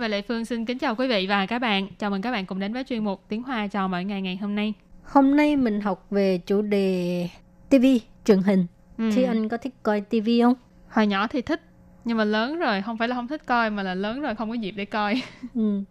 [0.00, 1.88] Và Lệ Phương xin kính chào quý vị và các bạn.
[1.98, 4.36] Chào mừng các bạn cùng đến với chuyên mục Tiếng Hoa cho mỗi ngày ngày
[4.36, 4.74] hôm nay.
[5.04, 7.28] Hôm nay mình học về chủ đề
[7.68, 7.84] TV,
[8.24, 8.66] truyền hình.
[8.98, 9.10] Ừ.
[9.14, 10.54] Thì anh có thích coi TV không?
[10.88, 11.60] Hồi nhỏ thì thích,
[12.04, 14.48] nhưng mà lớn rồi không phải là không thích coi mà là lớn rồi không
[14.48, 15.22] có dịp để coi.
[15.54, 15.82] Ừ.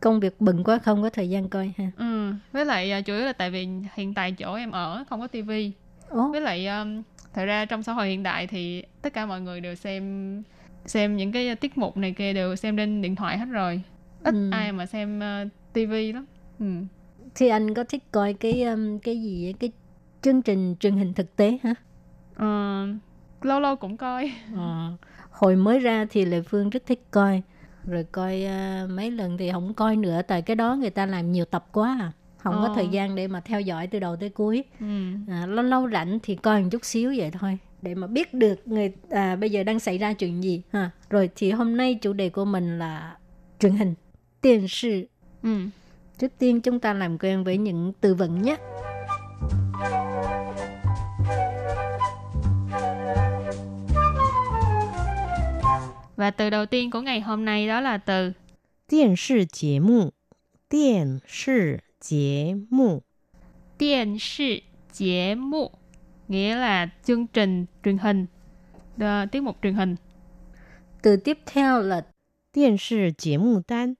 [0.00, 1.90] Công việc bận quá không có thời gian coi ha.
[1.96, 2.32] Ừ.
[2.52, 5.26] Với lại à, chủ yếu là tại vì hiện tại chỗ em ở không có
[5.26, 5.72] tivi.
[6.08, 7.02] Ồ, Với lại um,
[7.34, 10.42] thật ra trong xã hội hiện đại thì tất cả mọi người đều xem
[10.86, 13.82] xem những cái tiết mục này kia đều xem trên điện thoại hết rồi.
[14.24, 14.50] Ít Ừ.
[14.52, 16.26] ai mà xem uh, tivi lắm.
[16.58, 16.66] Ừ.
[17.34, 19.70] thì anh có thích coi cái um, cái gì cái
[20.22, 21.74] chương trình truyền hình thực tế hả?
[22.36, 22.86] Ờ,
[23.42, 24.32] lâu lâu cũng coi.
[24.56, 24.92] Ờ,
[25.30, 27.42] hồi mới ra thì Lệ Phương rất thích coi
[27.86, 31.32] rồi coi à, mấy lần thì không coi nữa tại cái đó người ta làm
[31.32, 32.12] nhiều tập quá à.
[32.38, 32.72] không có Ờ.
[32.74, 34.86] thời gian để mà theo dõi từ đầu tới cuối Ừ.
[35.28, 38.68] à, lâu lâu rảnh thì coi một chút xíu vậy thôi để mà biết được
[38.68, 40.90] người à, bây giờ đang xảy ra chuyện gì ha.
[41.10, 43.16] Rồi thì hôm nay chủ đề của mình là
[43.58, 43.94] truyền hình
[44.40, 45.06] tiền sự.
[45.42, 45.58] Ừ.
[46.18, 48.56] trước tiên chúng ta làm quen với những từ vựng nhé.
[56.16, 58.32] Và từ đầu tiên của ngày hôm nay đó là từ
[58.90, 60.10] điện sư chế mụ
[60.70, 63.02] điện sư chế mụ
[63.78, 64.56] điện sư
[64.92, 65.70] chế mụ
[66.27, 68.25] nghĩa là chương trình truyền hình,
[68.99, 69.95] Ờ, tiết mục truyền hình.
[71.01, 72.01] từ tiếp theo là
[72.51, 73.95] 电视节目单，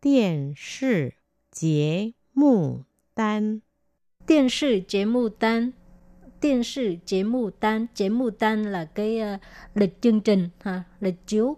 [0.00, 1.14] 电视
[1.50, 3.62] 节目单，
[4.26, 5.72] điện视节目单
[6.40, 9.38] điện视节目单节目单là cái ờ,
[9.74, 11.56] lịch chương trình ha lịch chiếu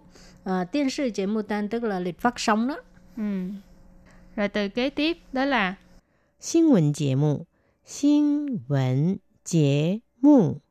[0.49, 2.77] uh, điện视节目单 tức là lịch phát sóng đó
[3.17, 3.49] Ừ.
[4.35, 5.75] Rồi từ kế tiếp đó là
[6.39, 7.45] 新闻节目，
[7.83, 10.61] 新闻节 目，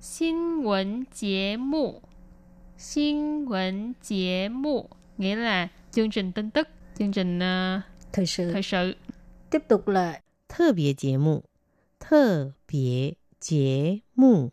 [0.00, 2.02] 新闻节目.
[2.78, 7.80] Xin vấn 节目 nghĩa là chương trình tin tức, chương trình ờ,
[8.12, 8.94] thời sự thời sự.
[9.50, 11.44] tiếp tục là 特别节目，
[11.98, 14.50] 特别节目，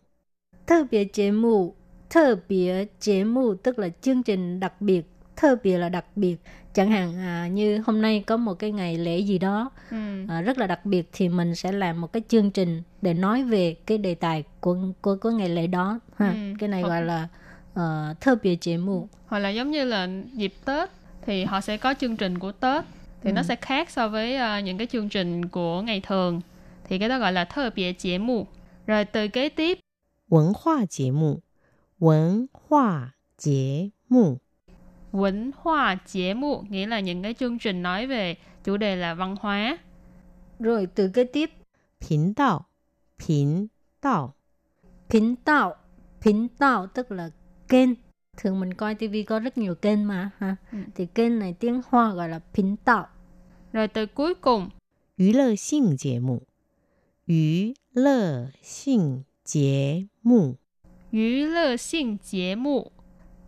[0.65, 1.75] 特别节目
[2.09, 5.05] 特别节目 tức là chương trình đặc biệt
[5.41, 6.35] 特biệt là đặc biệt
[6.73, 9.97] chẳng hạn à, như hôm nay có một cái ngày lễ gì đó Ừ.
[10.27, 13.43] à, rất là đặc biệt thì mình sẽ làm một cái chương trình để nói
[13.43, 16.53] về cái đề tài của của, của ngày lễ đó ha Ừ.
[16.59, 17.27] cái này Hoặc- gọi là
[17.73, 20.89] uh, thơ biệt节目 Hoặc là giống như là dịp Tết
[21.25, 22.83] thì họ sẽ có chương trình của Tết
[23.23, 23.45] thì nó Ừ.
[23.45, 26.41] sẽ khác so với ờ, những cái chương trình của ngày thường.
[26.89, 28.47] Thì cái đó gọi là thơ biệt chế mù.
[28.87, 29.79] Rồi từ kế tiếp
[30.29, 31.41] 文化节目，
[31.99, 34.39] 文化节目，
[35.12, 39.14] Quẩn Hoa Chế Mụ nghĩa là những cái chương trình nói về chủ đề là
[39.14, 39.78] văn hóa.
[40.58, 41.50] Rồi từ kế tiếp,
[42.00, 42.64] Pín Đạo,
[43.26, 43.66] Pín
[44.02, 44.34] Đạo.
[45.08, 45.74] Pín Đạo,
[46.20, 47.30] Pín Đạo tức là
[47.68, 47.90] kênh.
[48.36, 50.56] Thường mình coi tivi có rất nhiều kênh mà ha.
[50.72, 50.78] Ừ.
[50.94, 53.06] Thì kênh này tiếng Hoa gọi là Pín Đạo.
[53.72, 54.70] Rồi từ cuối cùng,
[55.18, 56.40] Yu Lơ Xing Chế Mụ.
[57.26, 60.54] Yu Lơ Xing Chế Mụ.
[61.12, 62.90] Yu Lơ Xing Chế Mụ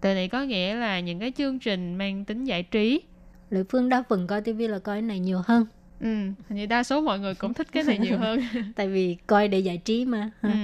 [0.04, 3.02] Từ này có nghĩa là những cái chương trình mang tính giải trí.
[3.50, 5.66] Lệ Phương đa phần coi tivi là coi cái này nhiều hơn
[6.00, 8.40] Ừ, hình như đa số mọi người cũng thích cái này nhiều hơn.
[8.76, 10.50] tại vì coi để giải trí mà ha.
[10.50, 10.60] ừ.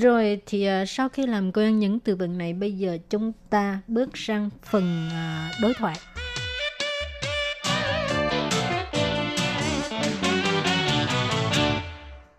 [0.00, 3.80] Rồi thì à, sau khi làm quen những từ vựng này bây giờ chúng ta
[3.88, 5.96] bước sang phần à, đối thoại.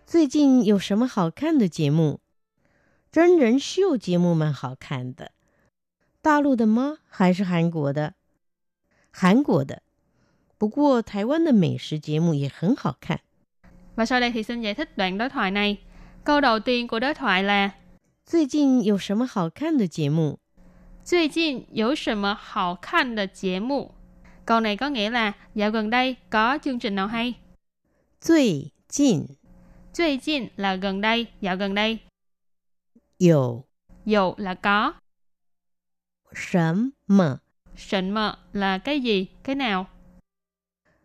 [0.06, 2.20] 最近有什么好看的节目？
[3.12, 5.32] 真人秀节目蛮好看的，
[6.22, 6.98] 大陆的吗？
[7.08, 8.14] 还是韩国的？
[9.10, 9.82] 韩国的。
[10.58, 13.20] 不过台湾的美食节目也很好看。
[13.94, 15.78] Và sau đây thì xin giải thích đoạn đối thoại này.
[16.24, 17.70] Câu đầu tiên của đối thoại là
[18.24, 20.38] 最近有什么好看的节目？
[21.04, 23.94] 最近有什么好看的节目?
[24.44, 27.34] Câu này có nghĩa là dạo gần đây có chương trình nào hay?
[28.20, 29.36] 最近
[29.92, 31.98] 最近 là gần đây, dạo gần đây.
[33.18, 33.64] 有
[34.04, 34.94] Dụ là có.
[36.32, 37.40] 什么
[37.76, 39.86] Sịnh mờ là cái gì, cái nào.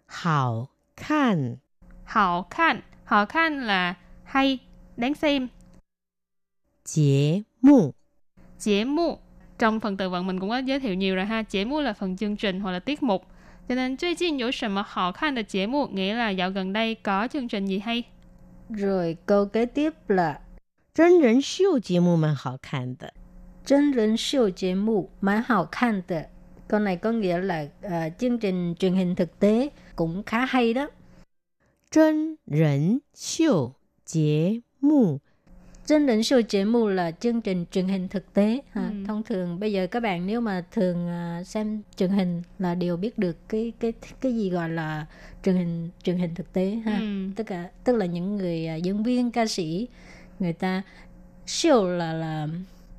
[0.07, 1.57] 好看
[2.05, 2.81] Hào khan.
[3.05, 4.59] Hào khan là hay,
[4.97, 5.49] đáng xem.
[6.83, 7.93] 节目？
[8.59, 9.19] Chế mụ.
[9.59, 11.43] Trong phần từ vựng mình cũng có giới thiệu nhiều rồi ha.
[11.43, 13.25] Chế mụ là phần chương trình hoặc là tiết mục.
[13.69, 18.03] Cho nên 最近有什么好看的节目 nghĩa là dạo gần đây có chương trình gì hay.
[18.69, 20.39] Rồi câu kế tiếp là
[20.93, 23.13] 真人秀节目蛮好看的。
[23.65, 26.29] 真人秀节目蛮好看的。
[26.67, 30.73] Câu này có nghĩa là uh, chương trình truyền hình thực tế cũng khá hay
[30.73, 30.87] đó.
[31.89, 33.73] 真人秀
[34.05, 35.19] 节目
[35.91, 38.61] Trên đỉnh show节mục là chương trình truyền hình thực tế.
[38.71, 38.89] Ha.
[38.89, 39.03] Ừ.
[39.07, 42.97] Thông thường bây giờ các bạn nếu mà thường à, xem truyền hình là đều
[42.97, 45.05] biết được cái cái cái gì gọi là
[45.43, 46.97] truyền hình truyền hình thực tế ha.
[46.99, 47.05] Ừ.
[47.35, 49.87] Tất cả tức là những người à, diễn viên ca sĩ
[50.39, 50.81] người ta
[51.45, 52.47] show là là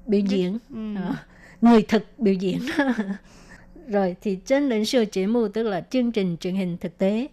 [0.07, 0.94] biểu diễn Ừ.
[0.96, 1.14] Ờ,
[1.61, 2.59] người thực biểu diễn.
[3.88, 7.28] Rồi thì trên đỉnh show节目tức là chương trình truyền hình thực tế.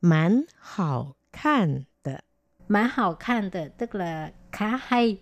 [0.00, 2.22] 蛮好看的。
[2.68, 5.18] Má hào khan的, tức là khá hay.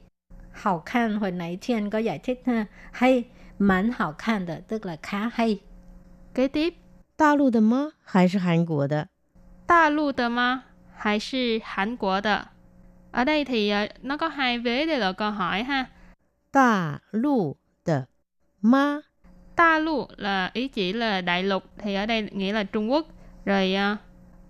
[0.53, 2.66] Hào khan hồi nãy Thiên có giải thích ha.
[2.92, 3.24] Hay,
[3.59, 5.61] mán hào khan的, tức là khá hay.
[6.35, 6.74] Kế tiếp,
[7.16, 7.92] 大陆的吗？
[8.05, 9.09] 还是韩国的？
[9.66, 10.64] 大陆的吗？
[10.94, 12.51] 还是韩国的？
[13.11, 15.87] Ở đây thì ờ, nó có hai vế đây là câu hỏi ha.
[16.53, 18.07] 大陆的
[18.61, 19.03] 吗？
[19.57, 23.07] Ta lu là ý chỉ là đại lục thì ở đây nghĩa là Trung Quốc.
[23.44, 23.96] Rồi ờ,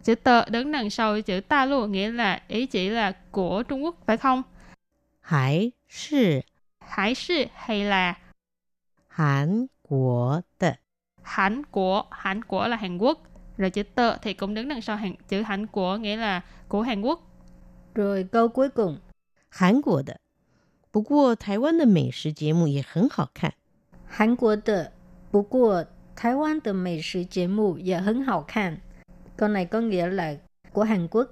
[0.05, 3.85] chữ tờ đứng đằng sau chữ ta lu nghĩa là ý chỉ là của Trung
[3.85, 4.43] Quốc phải không?
[5.21, 6.45] 还是
[6.81, 8.17] Hải sư hay là
[9.09, 10.77] 韩国的？
[11.23, 13.23] Hàn của Hàn của là Hàn Quốc.
[13.57, 16.83] Rồi chữ tờ thì cũng đứng đằng sau Hàn, chữ Hàn của nghĩa là của
[16.83, 17.21] Hàn Quốc.
[17.95, 18.99] Rồi câu cuối cùng.
[19.51, 20.21] 韩国的。
[20.93, 23.55] 不过台湾的美食节目也很好看。
[24.11, 24.93] Hàn Quốc的,
[25.31, 28.81] 不过台湾的美食节目也很好看.
[29.37, 30.37] Câu này có nghĩa là
[30.73, 31.29] của Hàn Quốc.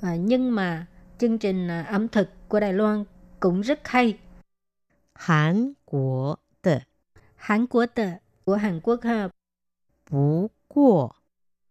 [0.00, 0.86] À, nhưng mà
[1.18, 3.04] chương trình à, ẩm thực của Đài Loan
[3.40, 4.18] cũng rất hay.
[5.14, 6.82] 韩国的。
[7.36, 9.30] Hàn Quốc的, của Hàn Quốc ha.
[10.06, 11.16] 不过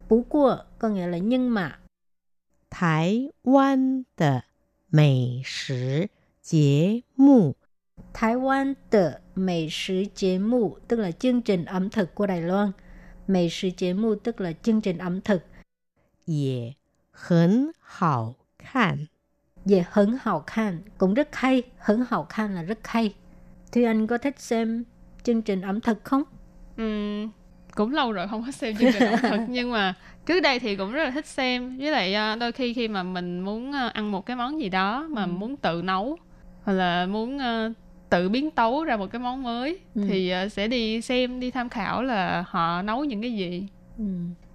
[0.09, 1.79] Bú qua có nghĩa là nhưng mà.
[2.69, 4.45] 台湾的
[4.89, 6.09] 美食
[6.48, 7.54] 节目。
[8.14, 8.36] Thái
[10.88, 12.72] tức là chương trình ẩm thực của Đài Loan.
[14.22, 15.44] Tức là chương trình ẩm thực.
[20.98, 23.14] Cũng rất hay, 很好看 là rất hay.
[23.72, 24.84] Thùy Anh có thích xem
[25.22, 26.22] chương trình ẩm thực không?
[26.76, 27.26] Ừ,
[27.74, 29.94] cũng lâu rồi không có xem chương trình ẩm thực nhưng mà
[30.26, 33.02] trước đây thì cũng rất là thích xem với lại à, đôi khi khi mà
[33.02, 35.26] mình muốn à, ăn một cái món gì đó mà ừ.
[35.26, 36.18] muốn tự nấu
[36.67, 37.71] hoặc là muốn ờ,
[38.09, 40.01] tự biến tấu ra một cái món mới Ừ.
[40.09, 43.67] thì ờ, sẽ đi xem đi tham khảo là họ nấu những cái gì
[43.97, 44.03] Ừ.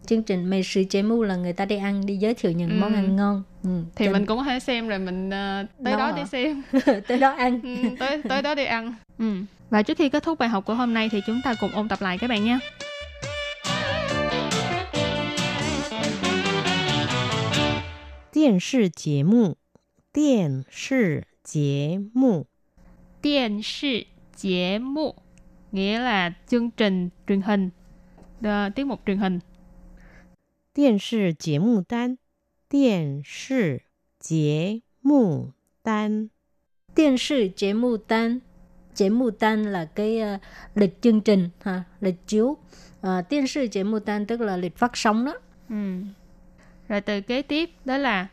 [0.06, 2.76] Chương trình Mỹ食节目là người ta đi ăn, đi giới thiệu những Ừ.
[2.80, 3.42] món ăn ngon.
[3.64, 3.70] Ừ.
[3.96, 6.12] thì Cho mình cũng có thể xem rồi mình ờ, tới Nấu đó hả?
[6.16, 6.62] để xem
[7.08, 7.60] tới đó ăn.
[7.62, 9.32] Ừ, tới tới đó đi ăn ừ.
[9.70, 11.88] và trước khi kết thúc bài học của hôm nay thì chúng ta cùng ôn
[11.88, 12.58] tập lại các bạn nhé
[18.32, 19.56] 电视节目，
[20.12, 22.46] 电视 节目，
[23.22, 25.14] điện视节目
[25.72, 27.70] nghĩa là chương trình truyền hình
[28.42, 29.40] Ờ, tiết mục truyền hình
[30.72, 32.18] 电视节目单，
[32.68, 33.82] 电视
[34.20, 36.30] 节目单，
[36.94, 38.40] Điện视节目单.
[38.94, 40.38] Chế mù tan là cái ờ,
[40.74, 42.56] lịch chương trình, ha, lịch chiếu.
[43.06, 45.34] Uh, điện视节目单 tức là lịch phát sóng đó.
[45.68, 46.02] ừ.
[46.88, 48.28] rồi từ kế tiếp đó là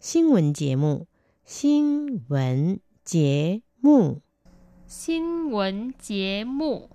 [0.00, 1.06] 新闻节目，
[1.44, 4.20] 新闻节目，
[4.86, 6.90] 新闻节目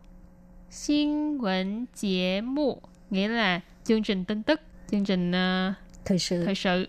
[0.69, 5.73] 新闻节目 nghĩa là chương trình tin tức chương trình ờ,
[6.05, 6.45] Thời sự.
[6.45, 6.87] thời sự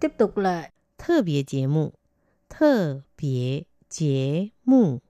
[0.00, 1.92] Tiếp tục là 特别节目，
[2.48, 5.00] 特别节目，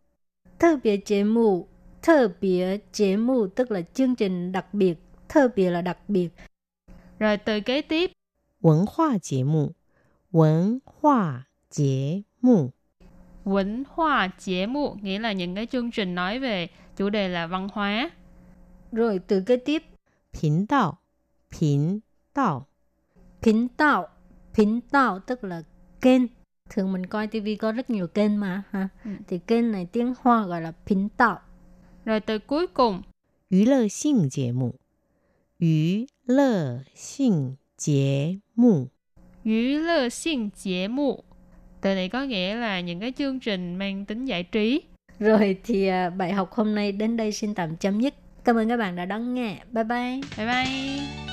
[0.59, 1.69] 特别节目.
[2.01, 4.95] 特biệt节目tức là chương trình đặc biệt.
[5.29, 6.31] 特biệt là đặc biệt.
[7.19, 8.13] rồi từ kế tiếp
[8.61, 9.75] 文化节目，
[10.31, 12.73] 文化 节目，
[13.45, 18.11] 文化节目 nghĩa là những cái chương trình nói về chủ đề là văn hóa
[18.93, 19.83] Rồi từ kế tiếp
[20.33, 20.99] 频道，
[21.51, 22.01] 频
[22.35, 22.67] 道，
[23.41, 24.09] 频đạo.
[24.55, 25.63] 频đạo tức là
[26.01, 26.23] kênh.
[26.71, 28.89] Thường mình coi tivi có rất nhiều kênh mà ha.
[29.05, 29.11] Ừ.
[29.29, 31.39] Thì kênh này tiếng Hoa gọi là频道.
[32.05, 33.03] rồi từ cuối cùng
[33.49, 34.75] 娱乐性节目，
[35.59, 38.89] 娱乐性节目，
[39.43, 41.25] 娱乐性节目
[41.84, 44.82] từ này có nghĩa là những cái chương trình mang tính giải trí
[45.20, 48.14] Rồi thì à, bài học hôm nay đến đây xin tạm chấm dứt.
[48.44, 49.58] Cảm ơn các bạn đã đón nghe.
[49.72, 50.22] Bye bye.
[50.38, 51.24] bye bye“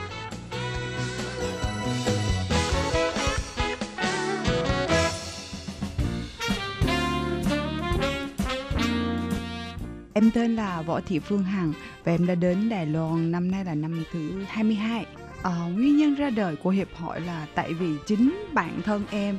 [10.21, 13.65] Em tên là Võ Thị Phương Hằng và em đã đến Đài Loan năm nay
[13.65, 15.05] là năm thứ 22.
[15.43, 19.37] À, nguyên nhân ra đời của hiệp hội là tại vì chính bản thân em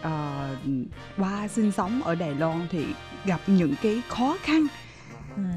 [0.00, 0.06] uh,
[1.18, 2.84] qua sinh sống ở Đài Loan thì
[3.24, 4.66] gặp những cái khó khăn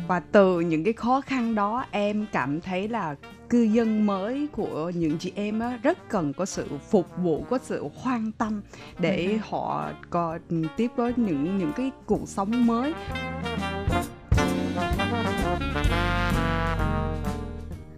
[0.07, 3.15] và từ những cái khó khăn đó em cảm thấy là
[3.49, 7.59] cư dân mới của những chị em á, rất cần có sự phục vụ có
[7.63, 8.61] sự quan tâm
[8.99, 9.37] để Ừ.
[9.49, 10.39] họ có
[10.77, 12.93] tiếp với những những cái cuộc sống mới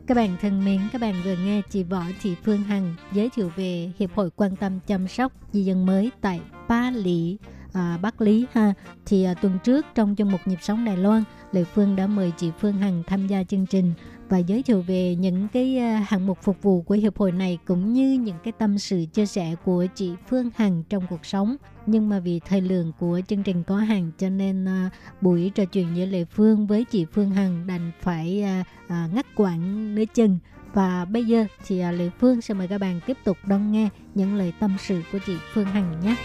[0.08, 3.52] Các bạn thân mến, các bạn vừa nghe chị Võ Thị Phương Hằng giới thiệu
[3.56, 7.38] về Hiệp hội quan tâm chăm sóc di dân mới tại Ba Lý,
[7.74, 8.74] à, Bắc Lý ha.
[9.06, 12.32] Thì à, tuần trước trong chương mục nhịp sống Đài Loan, Lệ Phương đã mời
[12.38, 13.94] chị Phương Hằng tham gia chương trình
[14.30, 17.60] và giới thiệu về những cái à, hạng mục phục vụ của hiệp hội này
[17.66, 21.56] cũng như những cái tâm sự chia sẻ của chị Phương Hằng trong cuộc sống.
[21.86, 24.90] Nhưng mà vì thời lượng của chương trình có hàng cho nên à,
[25.22, 28.44] buổi trò chuyện giữa Lệ Phương với chị Phương Hằng đành phải
[28.88, 30.40] à, ngắt quãng nửa chừng.
[30.74, 33.90] Và bây giờ thì à, Lệ Phương sẽ mời các bạn tiếp tục đón nghe
[34.16, 36.16] những lời tâm sự của chị Phương Hằng nhé.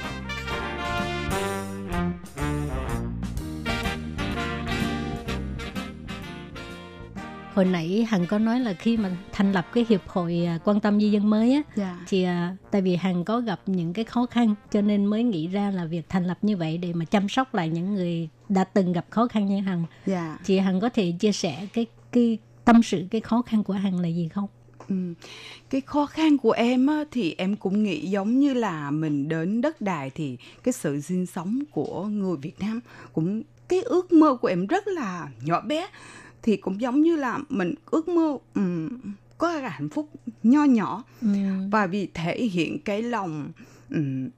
[7.59, 10.81] Hồi nãy Hằng có nói là khi mà thành lập cái hiệp hội à, quan
[10.81, 14.05] tâm di dân mới á, dạ thì à, tại vì Hằng có gặp những cái
[14.05, 17.05] khó khăn cho nên mới nghĩ ra là việc thành lập như vậy để mà
[17.05, 19.85] chăm sóc lại những người đã từng gặp khó khăn như Hằng.
[20.07, 23.75] dạ Chị Hằng có thể chia sẻ cái cái tâm sự cái khó khăn của
[23.75, 24.49] Hằng là gì không?
[24.88, 25.14] Ừ.
[25.71, 29.61] Cái khó khăn của em á, thì em cũng nghĩ giống như là mình đến
[29.61, 32.81] đất đài thì cái sự sinh sống của người Việt Nam
[33.12, 35.87] cũng cái ước mơ của em rất là nhỏ bé
[36.42, 38.88] thì cũng giống như là mình ước mơ ừm,
[39.38, 40.11] có cái hạnh phúc
[40.42, 41.29] nho nhỏ Ừ.
[41.70, 43.48] và vì thể hiện cái lòng
[43.90, 44.29] ừm,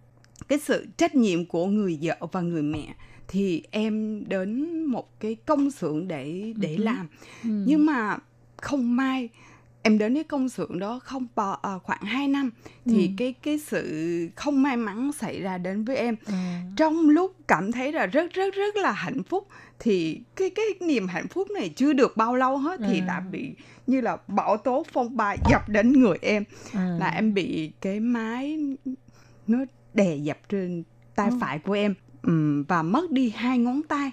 [0.49, 2.95] cái sự trách nhiệm của người vợ và người mẹ
[3.29, 6.83] thì em đến một cái công xưởng để để Ừ.
[6.85, 7.09] làm
[7.45, 7.51] Ừ.
[7.67, 8.19] nhưng mà
[8.57, 9.29] không may
[9.83, 12.51] em đến cái công xưởng đó không bao à, khoảng 2 năm
[12.85, 13.13] thì Ừ.
[13.17, 17.73] cái cái sự không may mắn xảy ra đến với em À, trong lúc cảm
[17.73, 19.49] thấy là rất rất rất là hạnh phúc
[19.81, 23.05] thì cái cái niềm hạnh phúc này chưa được bao lâu hết thì À.
[23.07, 23.55] đã bị
[23.87, 26.97] như là bão tố phong ba dập đến người em à.
[27.01, 28.59] là em bị cái máy
[29.47, 29.59] nó
[29.95, 30.83] đè dập trên
[31.15, 31.37] tay Ừ.
[31.41, 34.11] phải của em Ừm, và mất đi hai ngón tay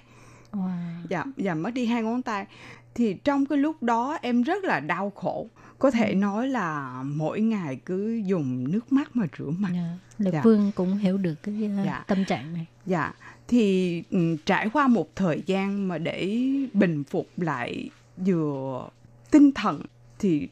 [0.52, 0.68] Wow.
[1.10, 2.46] dạ dạ mất đi hai ngón tay
[2.94, 6.14] thì trong cái lúc đó em rất là đau khổ có thể Ừ.
[6.14, 9.98] nói là mỗi ngày cứ dùng nước mắt mà rửa mặt Dạ.
[10.18, 10.40] Lệ Dạ.
[10.44, 12.04] Phương cũng hiểu được cái uh, Dạ.
[12.06, 12.66] tâm trạng này.
[12.86, 13.12] dạ
[13.48, 16.38] thì ừ, trải qua một thời gian mà để
[16.72, 18.88] bình phục lại vừa
[19.30, 19.82] tinh thần
[20.18, 20.48] thì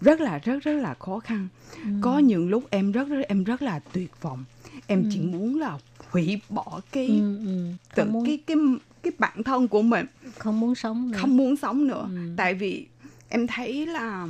[0.00, 1.48] rất là rất rất là khó khăn
[1.84, 1.90] Ừ.
[2.00, 4.44] có những lúc em rất rất em rất là tuyệt vọng
[4.86, 5.24] em chỉ Ừ.
[5.24, 5.78] muốn là
[6.10, 7.66] hủy bỏ cái ừ, ừ.
[7.94, 8.56] tự muốn cái cái
[9.02, 10.06] cái bản thân của mình
[10.38, 11.18] không muốn sống nữa.
[11.20, 12.18] không muốn sống nữa Ừ.
[12.36, 12.86] tại vì
[13.28, 14.28] em thấy là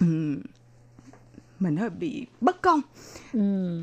[0.00, 0.36] ừm,
[1.60, 2.80] mình hơi bị bất công
[3.32, 3.78] Ừ.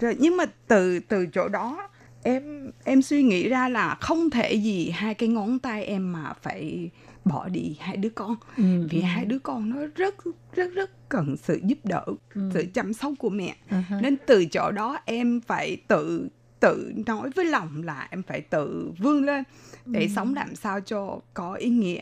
[0.00, 1.88] rồi nhưng mà từ từ chỗ đó
[2.26, 6.32] em em suy nghĩ ra là không thể gì hai cái ngón tay em mà
[6.42, 6.90] phải
[7.24, 8.62] bỏ đi hai đứa con Ừ.
[8.90, 9.04] vì ừ.
[9.04, 10.14] hai đứa con nó rất
[10.52, 12.04] rất rất cần sự giúp đỡ
[12.34, 12.50] Ừ.
[12.54, 13.82] sự chăm sóc của mẹ ha.
[14.02, 16.28] nên từ chỗ đó em phải tự
[16.60, 19.44] tự nói với lòng là em phải tự vươn lên
[19.86, 20.08] để Ừ.
[20.16, 22.00] sống làm sao cho có ý nghĩa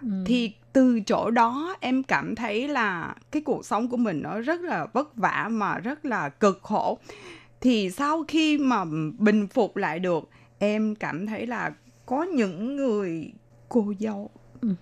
[0.00, 0.08] Ừ.
[0.26, 4.60] thì từ chỗ đó em cảm thấy là cái cuộc sống của mình nó rất
[4.60, 6.98] là vất vả mà rất là cực khổ
[7.60, 8.84] thì sau khi mà
[9.18, 10.28] bình phục lại được
[10.58, 11.72] em cảm thấy là
[12.06, 13.32] có những người
[13.68, 14.30] cô dâu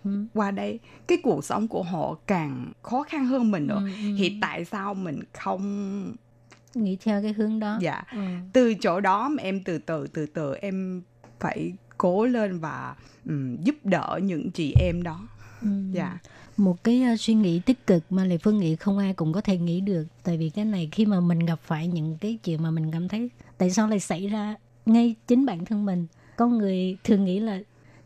[0.04, 0.24] hứ.
[0.34, 3.90] qua đây cái cuộc sống của họ càng khó khăn hơn mình nữa ừ.
[4.18, 6.16] thì tại sao mình không
[6.74, 7.78] nghĩ theo cái hướng đó.
[7.80, 8.18] dạ Ừ.
[8.52, 11.02] từ chỗ đó mà em từ từ từ từ em
[11.40, 12.94] phải cố lên và
[13.28, 15.28] ừm, giúp đỡ những chị em đó
[15.62, 15.68] Ừ.
[15.92, 16.18] dạ
[16.56, 19.40] một cái uh, suy nghĩ tích cực mà Lệ Phương nghĩ không ai cũng có
[19.40, 20.04] thể nghĩ được.
[20.22, 23.08] Tại vì cái này khi mà mình gặp phải những cái chuyện mà mình cảm
[23.08, 24.54] thấy tại sao lại xảy ra
[24.86, 26.06] ngay chính bản thân mình?
[26.36, 27.60] Con người thường nghĩ là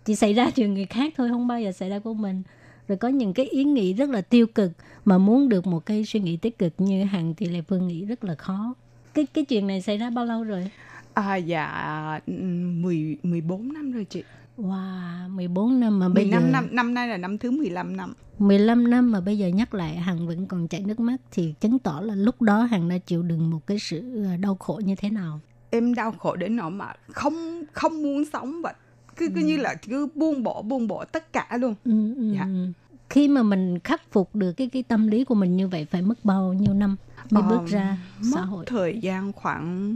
[0.05, 2.43] chỉ xảy ra chuyện người khác thôi không bao giờ xảy ra của mình.
[2.89, 4.73] Rồi có những cái ý nghĩ rất là tiêu cực
[5.05, 8.05] mà muốn được một cái suy nghĩ tích cực như hằng thì Lệ Phương nghĩ
[8.05, 8.75] rất là khó.
[9.15, 10.71] Cái cái chuyện này xảy ra bao lâu rồi?
[11.15, 14.23] À, dạ ừ, 10 14 năm rồi chị.
[14.59, 18.15] Wow, 14 năm mà bây 15 giờ năm năm nay là năm thứ 15 năm.
[18.39, 21.79] 15 năm mà bây giờ nhắc lại Hằng vẫn còn chảy nước mắt thì chứng
[21.79, 24.95] tỏ là lúc đó Hằng đã chịu đựng một cái sự ờ, đau khổ như
[24.95, 25.41] thế nào.
[25.71, 28.75] Em đau khổ đến nỗi mà không không muốn sống vậy.
[29.17, 31.75] Cứ cứ như là cứ buông bỏ buông bỏ tất cả luôn.
[31.85, 32.43] Ừ, ừ, Dạ.
[32.45, 32.67] ừ.
[33.11, 36.03] Khi mà mình khắc phục được cái cái tâm lý của mình như vậy phải
[36.03, 36.97] mất bao nhiêu năm
[37.31, 37.99] mới Ờ, bước ra
[38.33, 38.65] xã Mất hội.
[38.69, 39.93] thời gian khoảng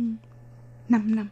[0.89, 1.29] 5 năm.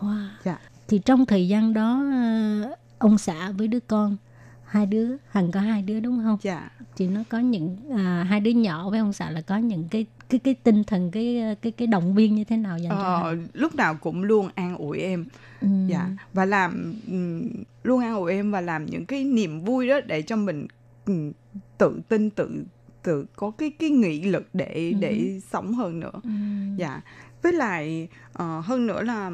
[0.00, 0.26] Wow.
[0.44, 0.58] Dạ.
[0.90, 4.16] Thì trong thời gian đó ờ, ông xã với đứa con
[4.64, 6.38] hai đứa Hằng có hai đứa đúng không?
[6.42, 6.68] Dạ.
[6.96, 10.06] Thì nó có những à, hai đứa nhỏ với ông xã là có những cái
[10.28, 13.22] cái cái tinh thần cái cái cái động viên như thế nào dành cho Ờ,
[13.30, 13.46] Hằng?
[13.52, 15.24] lúc nào cũng luôn an ủi em.
[15.60, 15.68] Ừ.
[15.88, 17.48] dạ và làm ừm,
[17.82, 20.66] luôn an ủi em và làm những cái niềm vui đó để cho mình
[21.06, 21.32] ừm,
[21.78, 22.64] tự tin tự
[23.02, 24.98] tự có cái cái nghị lực để Ừ.
[25.00, 26.30] để sống hơn nữa Ừ.
[26.76, 27.00] dạ
[27.42, 29.30] với lại ờ, hơn nữa là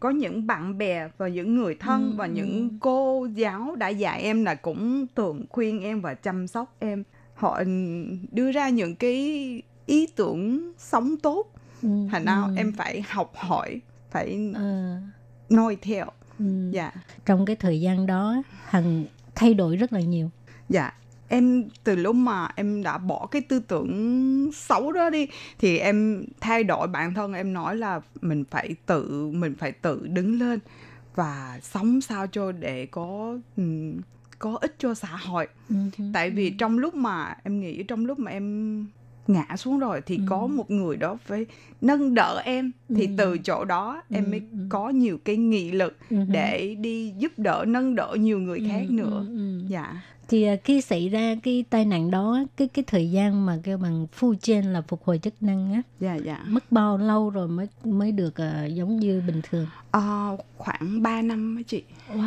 [0.00, 2.30] có những bạn bè và những người thân Ừ, và ừ.
[2.30, 7.04] những cô giáo đã dạy em là cũng thường khuyên em và chăm sóc em
[7.34, 7.62] họ
[8.32, 9.14] đưa ra những cái
[9.86, 12.52] ý tưởng sống tốt Ừ, thành nào ừ.
[12.56, 13.80] em phải học hỏi
[14.10, 14.96] phải Ờ,
[15.50, 16.06] noi theo
[16.38, 16.70] ừ.
[16.70, 16.92] dạ
[17.26, 20.30] Trong cái thời gian đó Hằng thay đổi rất là nhiều.
[20.68, 20.92] Dạ,
[21.28, 25.26] em từ lúc mà em đã bỏ cái tư tưởng xấu đó đi
[25.58, 30.06] thì em thay đổi bản thân em nói là mình phải tự mình phải tự
[30.06, 30.58] đứng lên
[31.14, 33.92] và sống sao cho để có ừm,
[34.38, 35.46] có ích cho xã hội.
[35.68, 38.86] Ừ, ừ, Tại vì trong lúc mà em nghĩ trong lúc mà em
[39.28, 40.22] ngã xuống rồi thì Ừ.
[40.26, 41.46] có một người đó phải
[41.80, 43.12] nâng đỡ em thì Ừ.
[43.16, 44.58] từ chỗ đó em Ừ, mới ừ.
[44.68, 46.24] có nhiều cái nghị lực ừ, ừ.
[46.28, 49.24] để đi giúp đỡ nâng đỡ nhiều người khác Ừ, nữa.
[49.28, 49.60] ừ, ừ.
[49.68, 50.02] Dạ.
[50.28, 53.78] Thì à, khi xảy ra cái tai nạn đó, cái cái thời gian mà kêu
[53.78, 56.44] bằng phu trên là phục hồi chức năng á, Dạ dạ.
[56.48, 59.66] mất bao lâu rồi mới mới được à, giống như bình thường?
[59.90, 61.82] Ờ, khoảng 3 năm á chị
[62.14, 62.18] Wow,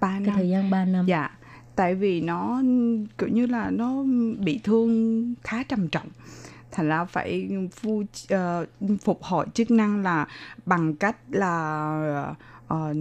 [0.00, 1.06] 3 cái năm thời gian 3 năm.
[1.06, 1.30] dạ
[1.76, 2.62] tại vì nó
[3.18, 4.04] kiểu như là nó
[4.38, 6.08] bị thương khá trầm trọng.
[6.70, 8.66] Thành ra phải phu ờ,
[9.00, 10.26] phục hồi chức năng là
[10.66, 12.26] bằng cách là
[12.68, 12.94] ờ,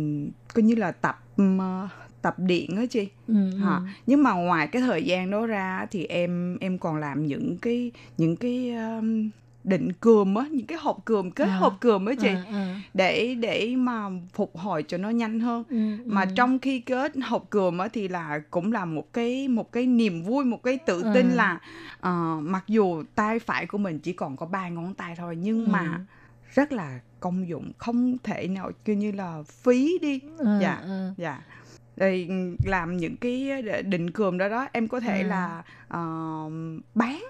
[0.53, 1.87] coi như là tập ờ,
[2.21, 3.07] tập điện á chị.
[3.27, 3.79] Ừ, ừ.
[4.05, 7.91] Nhưng mà ngoài cái thời gian đó ra thì em em còn làm những cái
[8.17, 9.29] những cái um,
[9.63, 11.57] định cườm á những cái hộp cườm kết À.
[11.57, 12.81] hộp cườm á chị À, à.
[12.93, 16.31] để để mà phục hồi cho nó nhanh hơn Ừ, mà ừ.
[16.35, 20.21] trong khi kết hộp cườm á thì là cũng là một cái một cái niềm
[20.23, 21.35] vui một cái tự tin Ừ.
[21.35, 21.59] là
[21.99, 25.65] ờ, mặc dù tay phải của mình chỉ còn có ba ngón tay thôi nhưng
[25.65, 25.69] Ừ.
[25.69, 25.99] mà
[26.53, 31.13] rất là công dụng không thể nào kiểu như là phí đi Ờ, dạ ờ.
[31.17, 31.41] dạ
[31.97, 35.27] rồi ừ, làm những cái định cườm đó đó em có thể À.
[35.27, 36.01] là ờ,
[36.95, 37.23] bán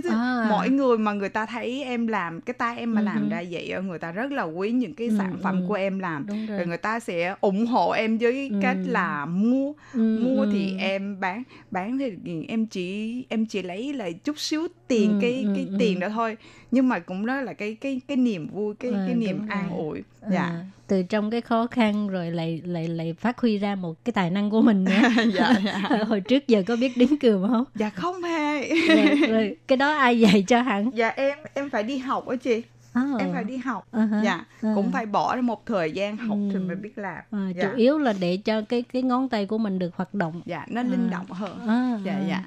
[0.00, 0.46] chứ À.
[0.48, 3.42] mỗi người mà người ta thấy em làm cái tay em mà Ừ làm ra
[3.50, 5.64] vậy người ta rất là quý những cái Ừ, sản phẩm ừ.
[5.68, 6.58] của em làm Đúng rồi.
[6.58, 8.56] rồi người ta sẽ ủng hộ em với Ừ.
[8.62, 10.48] cách là mua Ừ, mua ừ.
[10.52, 12.12] thì em bán bán thì
[12.48, 15.76] em chỉ em chỉ lấy lại chút xíu tiền Ừ, cái ừ, cái ừ.
[15.78, 16.36] tiền đó thôi
[16.72, 19.68] nhưng mà cũng đó là cái cái cái niềm vui cái Ờ, cái niềm an
[19.70, 19.78] rồi.
[19.78, 23.74] ủi À, dạ từ trong cái khó khăn rồi lại lại lại phát huy ra
[23.74, 25.00] một cái tài năng của mình nữa.
[25.34, 27.64] dạ dạ Hồi trước giờ có biết đếm cườm không?
[27.74, 30.90] dạ không hề Rồi, rồi cái đó ai dạy cho hẳn?
[30.94, 32.62] dạ em em phải đi học á chị
[32.92, 34.72] À, em phải đi học à hả, dạ à.
[34.74, 36.60] cũng phải bỏ ra một thời gian học thì Ừ.
[36.60, 37.62] mới biết làm À, dạ.
[37.62, 40.42] Chủ yếu là để cho cái cái ngón tay của mình được hoạt động.
[40.46, 41.10] dạ nó linh À.
[41.10, 42.24] động hơn À, dạ à.
[42.28, 42.42] dạ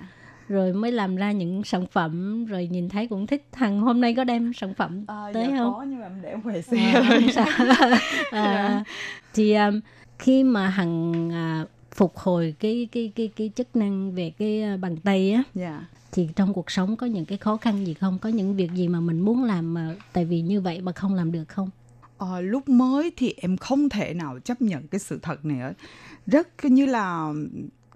[0.48, 3.48] Rồi mới làm ra những sản phẩm rồi nhìn thấy cũng thích.
[3.52, 5.74] Thằng hôm nay có đem sản phẩm Ờ, tới dạ không?
[5.74, 7.46] có nhưng mà em để ở ngoài xe À, không sao.
[8.32, 8.40] Dạ.
[8.42, 8.84] à,
[9.34, 9.80] thì um,
[10.20, 14.78] khi mà hằng à, phục hồi cái cái cái cái chức năng về cái à,
[14.78, 18.20] bàn tay á dạ thì trong cuộc sống có những cái khó khăn gì không
[18.20, 21.14] có những việc gì mà mình muốn làm mà tại vì như vậy mà không
[21.16, 21.70] làm được không
[22.18, 25.74] Ờ, lúc mới thì em không thể nào chấp nhận cái sự thật này hết
[26.28, 27.34] rất như là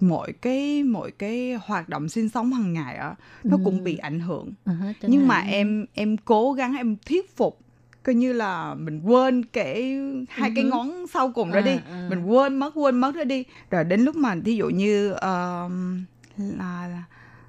[0.04, 3.62] mọi cái mọi cái hoạt động sinh sống hàng ngày á nó Ừ.
[3.66, 7.60] cũng bị ảnh hưởng chẳng nhưng mà như- em em cố gắng em thuyết phục
[8.04, 9.98] coi như là mình quên kể
[10.30, 10.70] hai cái Ừ hứ.
[10.70, 12.08] ngón sau cùng đó À, đi à.
[12.10, 16.88] mình quên mất quên mất đó đi rồi đến lúc mà thí dụ như là,
[16.88, 17.04] là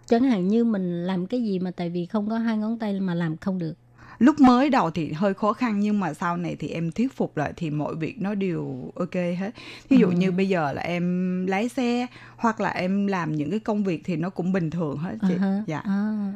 [0.07, 3.01] chẳng hạn như mình làm cái gì mà tại vì không có hai ngón tay
[3.01, 3.74] mà làm không được
[4.20, 7.36] lúc mới đầu thì hơi khó khăn nhưng mà sau này thì em thuyết phục
[7.36, 9.50] lại thì mọi việc nó đều ok hết.
[9.88, 10.12] Ví dụ Ừ.
[10.12, 12.06] như bây giờ là em lái xe
[12.36, 15.34] hoặc là em làm những cái công việc thì nó cũng bình thường hết chị.
[15.38, 15.78] Ha, dạ.
[15.78, 16.32] À.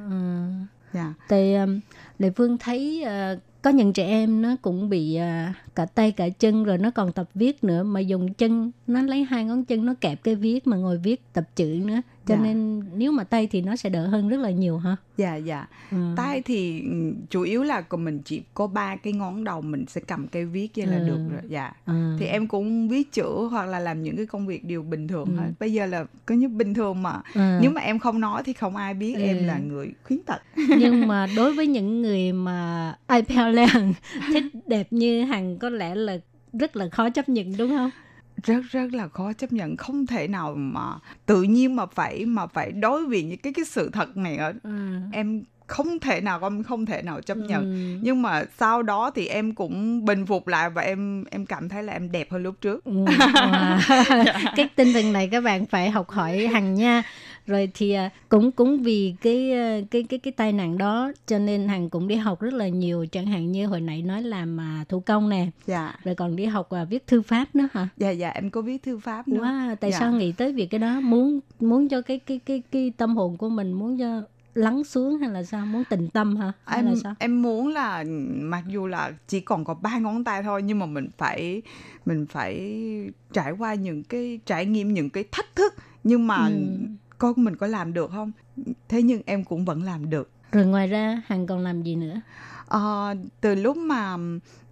[0.93, 1.15] dạ.
[1.29, 1.81] Tại um,
[2.19, 6.29] Lệ Phương thấy ờ, có những trẻ em nó cũng bị ờ, cả tay cả
[6.29, 9.87] chân rồi nó còn tập viết nữa mà dùng chân nó lấy hai ngón chân
[9.87, 12.41] nó kẹp cái viết mà ngồi viết tập chữ nữa cho Dạ.
[12.43, 15.67] nên nếu mà tay thì nó sẽ đỡ hơn rất là nhiều ha dạ dạ
[15.91, 15.97] ừ.
[16.17, 19.85] tay thì ừ, chủ yếu là còn mình chỉ có ba cái ngón đầu mình
[19.89, 21.07] sẽ cầm cây viết vậy là Ừ.
[21.07, 22.17] được rồi dạ À.
[22.21, 25.25] thì em cũng viết chữ hoặc là làm những cái công việc điều bình thường
[25.25, 25.37] Ừ.
[25.41, 27.59] hết bây giờ là có như bình thường mà À.
[27.63, 29.45] nếu mà em không nói thì không ai biết em Ừ.
[29.45, 30.43] là người khuyến tật
[30.79, 33.93] nhưng mà đối với những người mà iPad Lan
[34.33, 36.19] thích đẹp như hằng có lẽ là
[36.53, 37.91] rất là khó chấp nhận đúng không
[38.45, 40.81] rất rất là khó chấp nhận không thể nào mà
[41.27, 44.53] tự nhiên mà phải mà phải đối diện những cái cái sự thật này ở
[44.63, 44.71] ừ.
[45.13, 47.99] em không thể nào em không thể nào chấp nhận Ừ.
[48.03, 51.83] nhưng mà sau đó thì em cũng bình phục lại và em em cảm thấy
[51.83, 53.79] là em đẹp hơn lúc trước Ừ, wow.
[54.57, 57.03] cái tinh thần này các bạn phải học hỏi hằng nha
[57.47, 61.39] rồi thì à, cũng cũng vì cái à, cái cái cái tai nạn đó cho
[61.39, 63.07] nên hằng cũng đi học rất là nhiều.
[63.13, 65.47] Chẳng hạn như hồi nãy nói làm à, thủ công nè.
[65.67, 65.95] Dạ.
[66.05, 67.89] Rồi còn đi học à, viết thư pháp nữa hả?
[67.97, 69.43] Dạ dạ em có viết thư pháp nữa.
[69.45, 69.99] Wow, tại Dạ.
[69.99, 71.01] sao nghĩ tới việc cái đó?
[71.01, 74.23] Muốn muốn cho cái cái cái cái tâm hồn của mình muốn cho
[74.55, 75.67] lắng xuống hay là sao?
[75.67, 76.53] Muốn tĩnh tâm hả?
[76.65, 77.15] Hay em là sao?
[77.19, 80.87] em muốn là mặc dù là chỉ còn có ba ngón tay thôi nhưng mà
[80.87, 81.63] mình phải
[82.07, 82.61] mình phải
[83.33, 85.75] trải qua những cái trải nghiệm những cái thách thức.
[86.05, 86.53] Nhưng mà Ừ.
[87.25, 88.33] coi mình có làm được không?
[88.89, 90.31] Thế nhưng em cũng vẫn làm được.
[90.53, 92.21] Rồi ngoài ra hằng còn làm gì nữa?
[92.67, 94.17] Ờ, từ lúc mà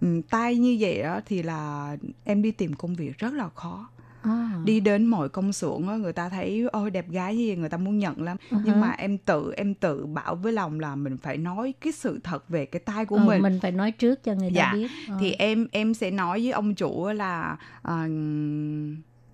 [0.01, 3.89] ừm, tay như vậy đó thì là em đi tìm công việc rất là khó.
[4.21, 4.49] À.
[4.65, 7.77] đi đến mọi công xưởng người ta thấy ôi đẹp gái như vậy người ta
[7.77, 8.37] muốn nhận lắm.
[8.49, 8.61] Uh-huh.
[8.65, 12.19] nhưng mà em tự em tự bảo với lòng là mình phải nói cái sự
[12.23, 13.41] thật về cái tay của Ờ, mình.
[13.41, 14.87] mình phải nói trước cho người ta Dạ, biết.
[15.09, 15.17] Ờ.
[15.19, 17.97] thì em em sẽ nói với ông chủ là ờ,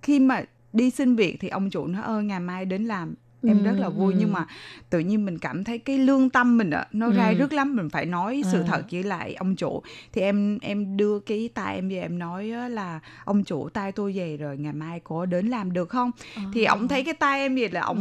[0.02, 0.42] khi mà
[0.72, 3.14] đi xin việc thì ông chủ nói ơ ngày mai đến làm
[3.46, 4.18] em Ừ, rất là vui ừ.
[4.20, 4.46] nhưng mà
[4.90, 7.12] tự nhiên mình cảm thấy cái lương tâm mình ạ nó Ừ.
[7.16, 8.64] rai rứt lắm mình phải nói sự À.
[8.66, 12.50] thật với lại ông chủ thì em em đưa cái tay em về em nói
[12.50, 16.10] á là ông chủ tay tôi về rồi ngày mai có đến làm được không
[16.52, 16.72] thì Ờ.
[16.72, 17.98] ông thấy cái tay em vậy là ông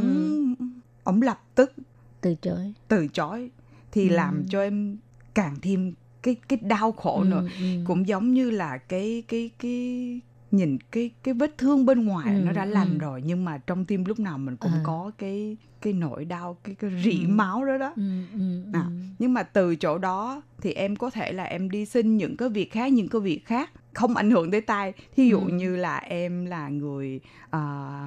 [0.60, 0.66] Ừ.
[1.04, 1.74] ông lập tức
[2.22, 3.50] từ chối từ chối
[3.92, 4.16] thì Ừ.
[4.16, 4.98] làm cho em
[5.34, 5.94] càng thêm
[6.24, 7.66] cái cái đau khổ nữa Ừ, ừ.
[7.88, 10.20] cũng giống như là cái cái cái
[10.52, 12.98] nhìn cái cái vết thương bên ngoài Ừ, nó đã lành ừ.
[12.98, 14.82] rồi nhưng mà trong tim lúc nào mình cũng À.
[14.84, 17.28] có cái cái nỗi đau cái cái rỉ Ừ.
[17.30, 18.40] máu đó đó Ừ, ừ,
[18.74, 18.82] À.
[18.88, 18.92] ừ.
[19.20, 22.50] nhưng mà từ chỗ đó thì em có thể là em đi xin những cái
[22.50, 25.50] việc khác những cái việc khác không ảnh hưởng tới tay thí dụ Ừ.
[25.54, 27.20] như là em là người
[27.50, 28.02] ờ,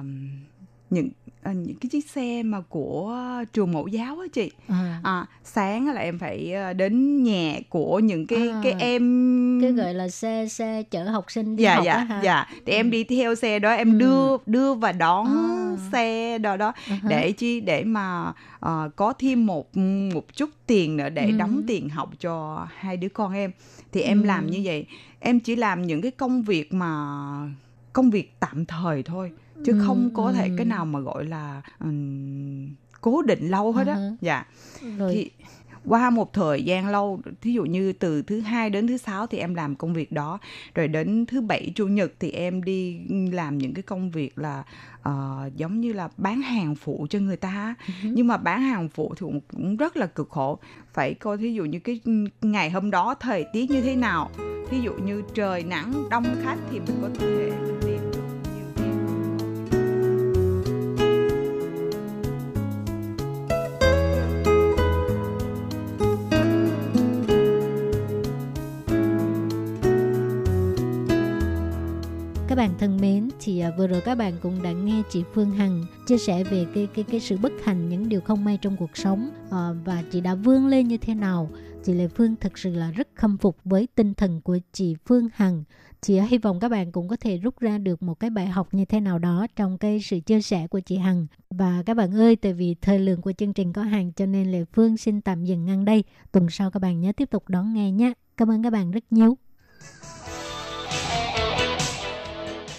[0.89, 1.09] những
[1.51, 3.17] những cái chiếc xe mà của
[3.53, 4.99] trường mẫu giáo á chị À.
[5.03, 8.59] à, sáng là em phải ờ, đến nhà của những cái À.
[8.63, 12.03] cái em cái gọi là xe xe chở học sinh đi dạ học dạ á
[12.03, 13.97] hả dạ thì em đi theo xe đó em Ừ.
[13.97, 15.77] đưa đưa và đón À.
[15.91, 17.07] xe đó đó Uh-huh.
[17.09, 19.77] để chi để mà ờ, có thêm một
[20.13, 21.31] một chút tiền nữa để Ừ.
[21.37, 23.51] đóng tiền học cho hai đứa con em
[23.91, 24.25] thì em Ừ.
[24.27, 24.85] làm như vậy
[25.19, 26.89] em chỉ làm những cái công việc mà
[27.93, 29.31] công việc tạm thời thôi
[29.65, 33.87] chứ Ừ, không có thể cái nào mà gọi là ừm, cố định lâu hết
[33.87, 33.95] á.
[33.95, 34.15] Uh-huh.
[34.21, 34.45] dạ.
[34.97, 35.13] Rồi.
[35.13, 35.31] Thì
[35.85, 39.37] qua một thời gian lâu thí dụ như từ thứ hai đến thứ sáu thì
[39.37, 40.39] em làm công việc đó
[40.75, 42.99] rồi đến thứ bảy chủ nhật thì em đi
[43.31, 44.63] làm những cái công việc là
[45.01, 49.13] ờ, giống như là bán hàng phụ cho người ta nhưng mà bán hàng phụ
[49.17, 50.59] thì cũng, cũng rất là cực khổ.
[50.93, 51.99] Phải coi thí dụ như cái
[52.41, 54.29] ngày hôm đó thời tiết như thế nào.
[54.69, 57.51] Thí dụ như trời nắng đông khách thì mình có thể
[72.63, 75.85] bạn thân mến, thì à, vừa rồi các bạn cũng đã nghe chị Phương Hằng
[76.07, 78.97] chia sẻ về cái cái cái sự bất hạnh những điều không may trong cuộc
[78.97, 81.49] sống à, và chị đã vươn lên như thế nào.
[81.83, 85.27] Chị Lê Phương thực sự là rất khâm phục với tinh thần của chị Phương
[85.33, 85.63] Hằng.
[86.01, 88.47] Chị à, hy vọng các bạn cũng có thể rút ra được một cái bài
[88.47, 91.27] học như thế nào đó trong cái sự chia sẻ của chị Hằng.
[91.49, 94.51] Và các bạn ơi, tại vì thời lượng của chương trình có hạn cho nên
[94.51, 96.03] Lê Phương xin tạm dừng ngang đây.
[96.31, 98.13] Tuần sau các bạn nhớ tiếp tục đón nghe nhé.
[98.37, 99.37] Cảm ơn các bạn rất nhiều.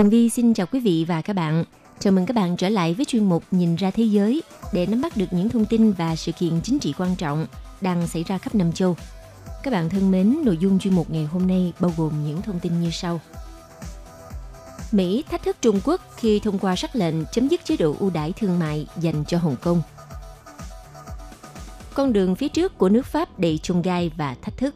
[0.00, 1.64] Tường Vi xin chào quý vị và các bạn.
[1.98, 4.42] Chào mừng các bạn trở lại với chuyên mục Nhìn ra thế giới
[4.72, 7.46] để nắm bắt được những thông tin và sự kiện chính trị quan trọng
[7.80, 8.96] đang xảy ra khắp năm châu.
[9.62, 12.60] Các bạn thân mến, nội dung chuyên mục ngày hôm nay bao gồm những thông
[12.60, 13.20] tin như sau.
[14.92, 18.10] Mỹ thách thức Trung Quốc khi thông qua sắc lệnh chấm dứt chế độ ưu
[18.10, 19.82] đãi thương mại dành cho Hồng Kông.
[21.94, 24.74] Con đường phía trước của nước Pháp đầy chông gai và thách thức.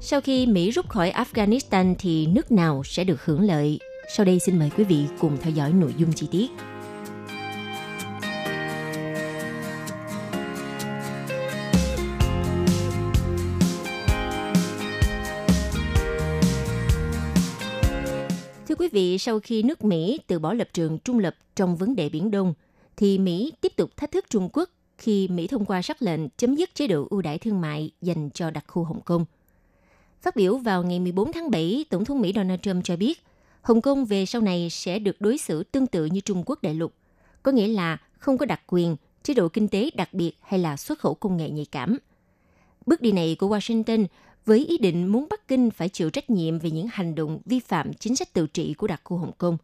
[0.00, 3.78] Sau khi Mỹ rút khỏi Afghanistan thì nước nào sẽ được hưởng lợi?
[4.16, 6.50] Sau đây xin mời quý vị cùng theo dõi nội dung chi tiết.
[18.68, 21.96] Thưa quý vị, sau khi nước Mỹ từ bỏ lập trường trung lập trong vấn
[21.96, 22.54] đề Biển Đông,
[22.96, 26.54] thì Mỹ tiếp tục thách thức Trung Quốc khi Mỹ thông qua sắc lệnh chấm
[26.54, 29.24] dứt chế độ ưu đãi thương mại dành cho đặc khu Hồng Kông.
[30.22, 33.22] Phát biểu vào ngày 14 tháng 7, Tổng thống Mỹ Donald Trump cho biết
[33.62, 36.74] Hồng Kông về sau này sẽ được đối xử tương tự như Trung Quốc đại
[36.74, 36.92] lục,
[37.42, 40.76] có nghĩa là không có đặc quyền, chế độ kinh tế đặc biệt hay là
[40.76, 41.98] xuất khẩu công nghệ nhạy cảm.
[42.86, 44.06] Bước đi này của Washington
[44.46, 47.60] với ý định muốn Bắc Kinh phải chịu trách nhiệm về những hành động vi
[47.60, 49.56] phạm chính sách tự trị của đặc khu Hồng Kông.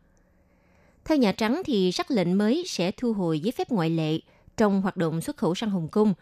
[1.05, 4.19] Theo Nhà Trắng thì sắc lệnh mới sẽ thu hồi giấy phép ngoại lệ
[4.57, 6.15] trong hoạt động xuất khẩu sang Hồng Kông,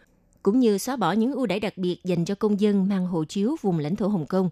[0.43, 3.23] cũng như xóa bỏ những ưu đãi đặc biệt dành cho công dân mang hộ
[3.23, 4.49] chiếu vùng lãnh thổ Hồng Kông.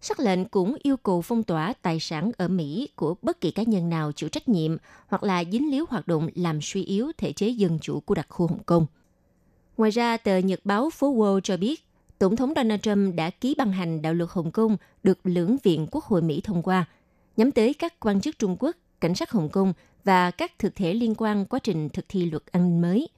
[0.00, 3.62] Sắc lệnh cũng yêu cầu phong tỏa tài sản ở Mỹ của bất kỳ cá
[3.62, 7.32] nhân nào chịu trách nhiệm hoặc là dính líu hoạt động làm suy yếu thể
[7.32, 8.86] chế dân chủ của đặc khu Hồng Kông.
[9.76, 11.86] Ngoài ra, tờ Nhật báo Phố Wall cho biết,
[12.18, 15.86] Tổng thống Donald Trump đã ký ban hành đạo luật Hồng Kông được lưỡng viện
[15.90, 16.84] Quốc hội Mỹ thông qua,
[17.36, 19.72] nhắm tới các quan chức Trung Quốc, cảnh sát Hồng Kông
[20.04, 23.08] và các thực thể liên quan quá trình thực thi luật an ninh mới.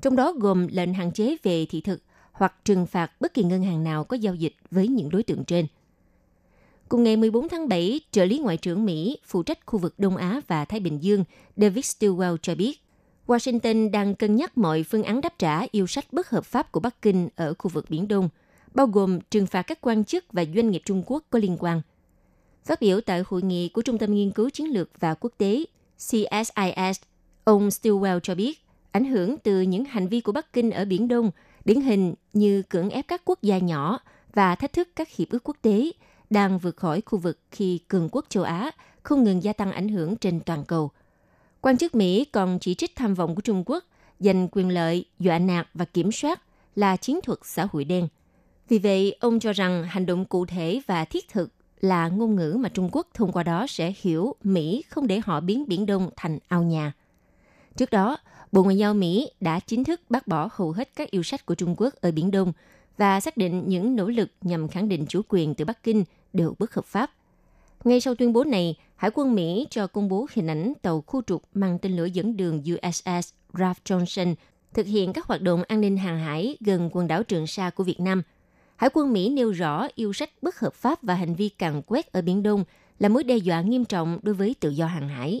[0.00, 3.62] Trong đó gồm lệnh hạn chế về thị thực hoặc trừng phạt bất kỳ ngân
[3.62, 5.66] hàng nào có giao dịch với những đối tượng trên.
[6.88, 10.16] Cùng ngày 14 tháng 7, trợ lý Ngoại trưởng Mỹ phụ trách khu vực Đông
[10.16, 11.24] Á và Thái Bình Dương
[11.56, 12.80] David Stilwell cho biết,
[13.26, 16.80] Washington đang cân nhắc mọi phương án đáp trả yêu sách bất hợp pháp của
[16.80, 18.28] Bắc Kinh ở khu vực Biển Đông,
[18.74, 21.82] bao gồm trừng phạt các quan chức và doanh nghiệp Trung Quốc có liên quan.
[22.64, 25.64] Phát biểu tại hội nghị của Trung tâm Nghiên cứu Chiến lược và Quốc tế
[25.96, 27.00] CSIS,
[27.44, 28.58] ông Stilwell cho biết,
[28.98, 31.30] ảnh hưởng từ những hành vi của Bắc Kinh ở Biển Đông,
[31.64, 33.98] điển hình như cưỡng ép các quốc gia nhỏ
[34.34, 35.90] và thách thức các hiệp ước quốc tế,
[36.30, 38.70] đang vượt khỏi khu vực khi cường quốc châu Á
[39.02, 40.90] không ngừng gia tăng ảnh hưởng trên toàn cầu.
[41.60, 43.84] Quan chức Mỹ còn chỉ trích tham vọng của Trung Quốc
[44.20, 46.42] giành quyền lợi, dọa nạt và kiểm soát
[46.76, 48.08] là chiến thuật xã hội đen.
[48.68, 52.56] Vì vậy, ông cho rằng hành động cụ thể và thiết thực là ngôn ngữ
[52.60, 56.10] mà Trung Quốc thông qua đó sẽ hiểu Mỹ không để họ biến Biển Đông
[56.16, 56.92] thành ao nhà.
[57.76, 58.16] Trước đó,
[58.52, 61.54] Bộ Ngoại giao Mỹ đã chính thức bác bỏ hầu hết các yêu sách của
[61.54, 62.52] Trung Quốc ở Biển Đông
[62.96, 66.54] và xác định những nỗ lực nhằm khẳng định chủ quyền từ Bắc Kinh đều
[66.58, 67.10] bất hợp pháp.
[67.84, 71.22] Ngay sau tuyên bố này, Hải quân Mỹ cho công bố hình ảnh tàu khu
[71.26, 74.34] trục mang tên lửa dẫn đường USS Ralph Johnson
[74.74, 77.84] thực hiện các hoạt động an ninh hàng hải gần quần đảo Trường Sa của
[77.84, 78.22] Việt Nam.
[78.76, 82.12] Hải quân Mỹ nêu rõ yêu sách bất hợp pháp và hành vi càn quét
[82.12, 82.64] ở Biển Đông
[82.98, 85.40] là mối đe dọa nghiêm trọng đối với tự do hàng hải.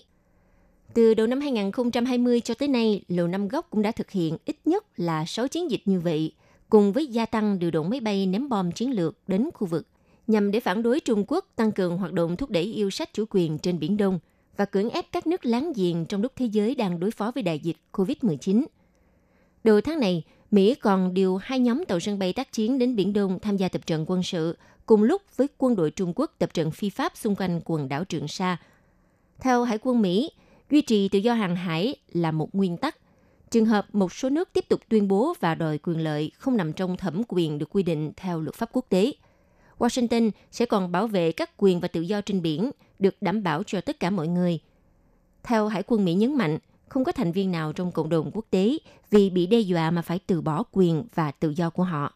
[0.94, 4.56] Từ đầu năm 2020 cho tới nay, Lầu Năm Góc cũng đã thực hiện ít
[4.64, 6.32] nhất là 6 chiến dịch như vậy,
[6.68, 9.86] cùng với gia tăng điều động máy bay ném bom chiến lược đến khu vực
[10.28, 13.24] nhằm để phản đối Trung Quốc tăng cường hoạt động thúc đẩy yêu sách chủ
[13.30, 14.18] quyền trên Biển Đông
[14.56, 17.42] và cưỡng ép các nước láng giềng trong lúc thế giới đang đối phó với
[17.42, 18.64] đại dịch COVID-19.
[19.64, 23.12] Đầu tháng này, Mỹ còn điều hai nhóm tàu sân bay tác chiến đến Biển
[23.12, 26.54] Đông tham gia tập trận quân sự cùng lúc với quân đội Trung Quốc tập
[26.54, 28.56] trận phi pháp xung quanh quần đảo Trường Sa.
[29.40, 30.30] Theo Hải quân Mỹ,
[30.70, 32.96] duy trì tự do hàng hải là một nguyên tắc.
[33.50, 36.72] Trường hợp một số nước tiếp tục tuyên bố và đòi quyền lợi không nằm
[36.72, 39.12] trong thẩm quyền được quy định theo luật pháp quốc tế–
[39.78, 43.62] Washington sẽ còn bảo vệ các quyền và tự do trên biển được đảm bảo
[43.62, 44.58] cho tất cả mọi người.
[45.42, 46.58] Theo Hải quân Mỹ nhấn mạnh,
[46.88, 48.78] không có thành viên nào trong cộng đồng quốc tế
[49.10, 52.14] vì bị đe dọa mà phải từ bỏ quyền và tự do của họ.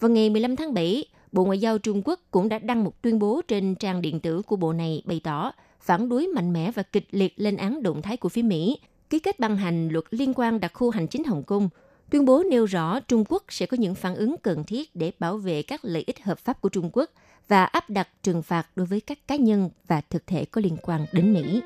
[0.00, 3.18] Vào ngày 15 tháng 7, Bộ Ngoại giao Trung Quốc cũng đã đăng một tuyên
[3.18, 5.52] bố trên trang điện tử của bộ này bày tỏ
[5.84, 8.78] phản đối mạnh mẽ và kịch liệt lên án động thái của phía Mỹ
[9.10, 11.68] ký kết ban hành luật liên quan đặc khu hành chính Hồng Kông,
[12.10, 15.36] Tuyên bố nêu rõ Trung Quốc sẽ có những phản ứng cần thiết để bảo
[15.36, 17.10] vệ các lợi ích hợp pháp của Trung Quốc
[17.48, 20.76] và áp đặt trừng phạt đối với các cá nhân và thực thể có liên
[20.82, 21.60] quan đến Mỹ.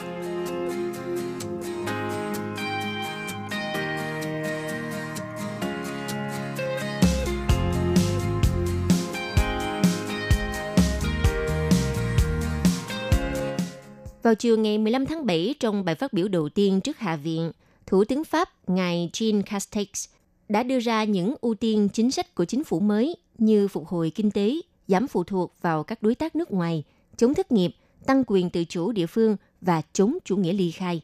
[14.29, 17.53] Vào chiều ngày 15 tháng 7, trong bài phát biểu đầu tiên trước Hạ viện,
[17.87, 20.09] Thủ tướng Pháp ngài Jean Castex
[20.49, 24.13] đã đưa ra những ưu tiên chính sách của chính phủ mới như phục hồi
[24.15, 24.55] kinh tế,
[24.89, 26.85] giảm phụ thuộc vào các đối tác nước ngoài,
[27.17, 27.71] chống thất nghiệp,
[28.07, 31.01] tăng quyền tự chủ địa phương và chống chủ nghĩa ly khai.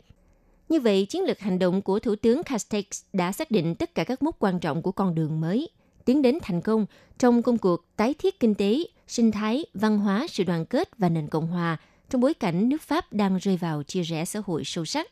[0.69, 4.05] Như vậy, chiến lược hành động của Thủ tướng Castex đã xác định tất cả
[4.05, 5.69] các mốc quan trọng của con đường mới,
[6.05, 6.87] tiến đến thành công
[7.19, 11.09] trong công cuộc tái thiết kinh tế, sinh thái, văn hóa, sự đoàn kết và
[11.09, 11.79] nền cộng hòa
[12.11, 15.11] trong bối cảnh nước Pháp đang rơi vào chia rẽ xã hội sâu sắc.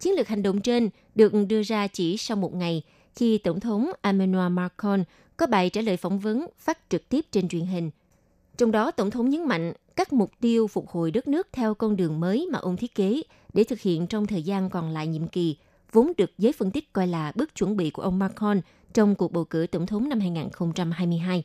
[0.00, 2.82] Chiến lược hành động trên được đưa ra chỉ sau một ngày
[3.16, 5.04] khi Tổng thống Emmanuel Macron
[5.36, 7.90] có bài trả lời phỏng vấn phát trực tiếp trên truyền hình.
[8.56, 11.96] Trong đó, Tổng thống nhấn mạnh các mục tiêu phục hồi đất nước theo con
[11.96, 15.28] đường mới mà ông thiết kế để thực hiện trong thời gian còn lại nhiệm
[15.28, 15.56] kỳ,
[15.92, 18.60] vốn được giới phân tích coi là bước chuẩn bị của ông Macron
[18.94, 21.44] trong cuộc bầu cử tổng thống năm 2022.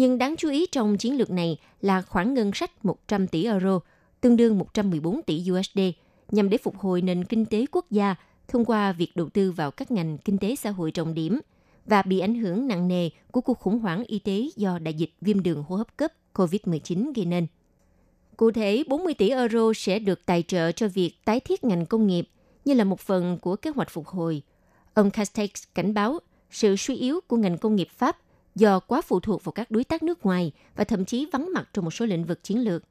[0.00, 3.80] Nhưng đáng chú ý trong chiến lược này là khoản ngân sách 100 tỷ euro,
[4.20, 5.80] tương đương 114 tỷ USD,
[6.30, 8.14] nhằm để phục hồi nền kinh tế quốc gia
[8.48, 11.40] thông qua việc đầu tư vào các ngành kinh tế xã hội trọng điểm
[11.86, 15.10] và bị ảnh hưởng nặng nề của cuộc khủng hoảng y tế do đại dịch
[15.20, 17.46] viêm đường hô hấp cấp COVID-19 gây nên.
[18.36, 22.06] Cụ thể, 40 tỷ euro sẽ được tài trợ cho việc tái thiết ngành công
[22.06, 22.28] nghiệp
[22.64, 24.42] như là một phần của kế hoạch phục hồi.
[24.94, 26.18] Ông Castex cảnh báo
[26.50, 28.16] sự suy yếu của ngành công nghiệp Pháp
[28.54, 31.68] do quá phụ thuộc vào các đối tác nước ngoài và thậm chí vắng mặt
[31.72, 32.82] trong một số lĩnh vực chiến lược.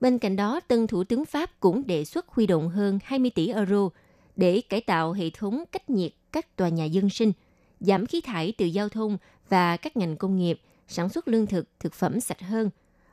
[0.00, 3.48] Bên cạnh đó, tân Thủ tướng Pháp cũng đề xuất huy động hơn 20 tỷ
[3.48, 3.88] euro
[4.36, 7.32] để cải tạo hệ thống cách nhiệt các tòa nhà dân sinh,
[7.80, 9.18] giảm khí thải từ giao thông
[9.48, 12.70] và các ngành công nghiệp, sản xuất lương thực, thực phẩm sạch hơn,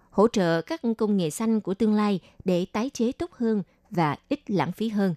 [0.10, 4.18] hỗ trợ các công nghệ xanh của tương lai để tái chế tốt hơn và
[4.30, 5.16] ít lãng phí hơn.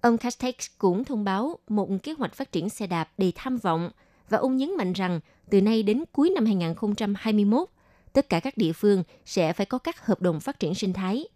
[0.00, 3.90] Ông Castex cũng thông báo một kế hoạch phát triển xe đạp đầy tham vọng
[4.28, 5.20] và ông nhấn mạnh rằng
[5.50, 7.68] từ nay đến cuối năm 2021,
[8.12, 11.28] tất cả các địa phương sẽ phải có các hợp đồng phát triển sinh thái.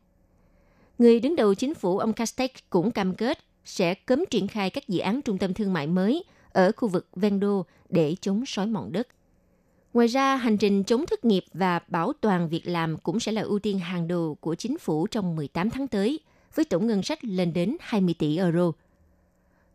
[0.98, 4.88] Người đứng đầu chính phủ ông Castex cũng cam kết sẽ cấm triển khai các
[4.88, 8.66] dự án trung tâm thương mại mới ở khu vực ven đô để chống sói
[8.66, 9.08] mòn đất.
[9.94, 13.42] Ngoài ra, hành trình chống thất nghiệp và bảo toàn việc làm cũng sẽ là
[13.42, 16.20] ưu tiên hàng đầu của chính phủ trong 18 tháng tới,
[16.54, 18.72] với tổng ngân sách lên đến 20 tỷ euro.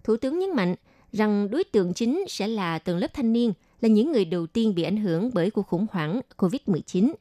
[0.04, 0.76] Thủ tướng nhấn mạnh
[1.16, 4.76] rằng đối tượng chính sẽ là tầng lớp thanh niên, là những người đầu tiên
[4.76, 7.14] bị ảnh hưởng bởi cuộc khủng hoảng COVID-19.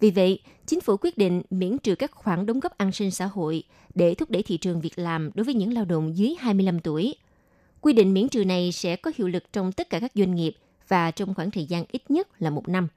[0.00, 3.26] Vì vậy, chính phủ quyết định miễn trừ các khoản đóng góp an sinh xã
[3.26, 3.62] hội
[3.94, 7.14] để thúc đẩy thị trường việc làm đối với những lao động dưới 25 tuổi.
[7.80, 10.54] Quy định miễn trừ này sẽ có hiệu lực trong tất cả các doanh nghiệp
[10.88, 12.88] và trong khoảng thời gian ít nhất là một năm.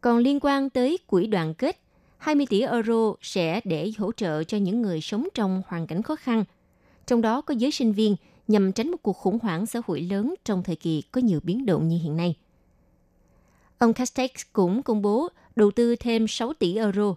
[0.00, 1.80] Còn liên quan tới quỹ đoàn kết,
[2.18, 6.16] 20 tỷ euro sẽ để hỗ trợ cho những người sống trong hoàn cảnh khó
[6.16, 6.44] khăn,
[7.06, 8.16] trong đó có giới sinh viên
[8.50, 11.66] nhằm tránh một cuộc khủng hoảng xã hội lớn trong thời kỳ có nhiều biến
[11.66, 12.36] động như hiện nay.
[13.78, 17.14] Ông Castex cũng công bố đầu tư thêm 6 tỷ euro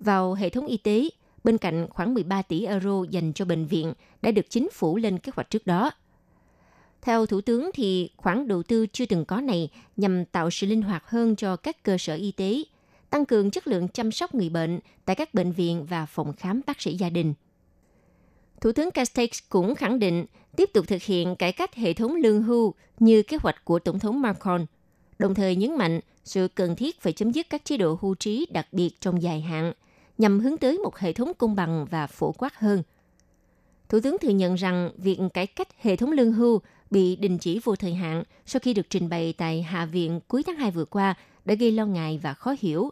[0.00, 1.08] vào hệ thống y tế
[1.44, 5.18] bên cạnh khoảng 13 tỷ euro dành cho bệnh viện đã được chính phủ lên
[5.18, 5.90] kế hoạch trước đó.
[7.02, 10.82] Theo Thủ tướng thì khoản đầu tư chưa từng có này nhằm tạo sự linh
[10.82, 12.62] hoạt hơn cho các cơ sở y tế,
[13.10, 16.60] tăng cường chất lượng chăm sóc người bệnh tại các bệnh viện và phòng khám
[16.66, 17.34] bác sĩ gia đình.
[18.60, 20.26] Thủ tướng Castex cũng khẳng định
[20.56, 23.98] tiếp tục thực hiện cải cách hệ thống lương hưu như kế hoạch của Tổng
[23.98, 24.66] thống Macron,
[25.18, 28.46] đồng thời nhấn mạnh sự cần thiết phải chấm dứt các chế độ hưu trí
[28.50, 29.72] đặc biệt trong dài hạn
[30.18, 32.82] nhằm hướng tới một hệ thống công bằng và phổ quát hơn.
[33.88, 37.60] Thủ tướng thừa nhận rằng việc cải cách hệ thống lương hưu bị đình chỉ
[37.64, 40.84] vô thời hạn sau khi được trình bày tại Hạ viện cuối tháng 2 vừa
[40.84, 42.90] qua đã gây lo ngại và khó hiểu.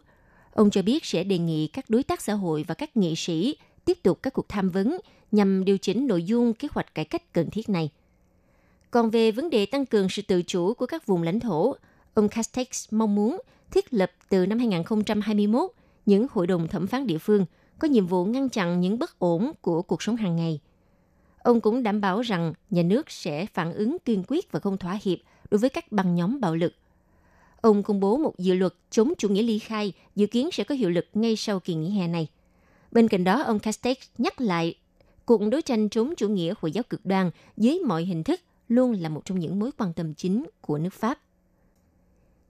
[0.51, 3.55] Ông cho biết sẽ đề nghị các đối tác xã hội và các nghị sĩ
[3.85, 4.97] tiếp tục các cuộc tham vấn
[5.31, 7.89] nhằm điều chỉnh nội dung kế hoạch cải cách cần thiết này.
[8.91, 11.75] Còn về vấn đề tăng cường sự tự chủ của các vùng lãnh thổ,
[12.13, 15.71] ông Castex mong muốn thiết lập từ năm 2021
[16.05, 17.45] những hội đồng thẩm phán địa phương
[17.79, 20.59] có nhiệm vụ ngăn chặn những bất ổn của cuộc sống hàng ngày.
[21.37, 24.99] Ông cũng đảm bảo rằng nhà nước sẽ phản ứng kiên quyết và không thỏa
[25.03, 25.17] hiệp
[25.51, 26.73] đối với các băng nhóm bạo lực.
[27.61, 30.75] Ông công bố một dự luật chống chủ nghĩa ly khai dự kiến sẽ có
[30.75, 32.27] hiệu lực ngay sau kỳ nghỉ hè này.
[32.91, 34.75] Bên cạnh đó, ông Castex nhắc lại
[35.25, 38.93] cuộc đấu tranh chống chủ nghĩa Hồi giáo cực đoan dưới mọi hình thức luôn
[38.93, 41.19] là một trong những mối quan tâm chính của nước Pháp.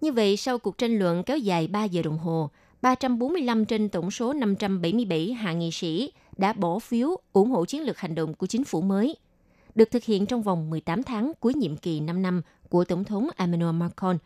[0.02, 2.50] Như vậy, sau cuộc tranh luận kéo dài 3 giờ đồng hồ,
[2.82, 7.98] 345 trên tổng số 577 hạ nghị sĩ đã bỏ phiếu ủng hộ chiến lược
[7.98, 9.16] hành động của chính phủ mới.
[9.76, 13.28] được thực hiện trong vòng 18 tháng cuối nhiệm kỳ 5 năm của Tổng thống
[13.38, 14.18] Emmanuel Macron.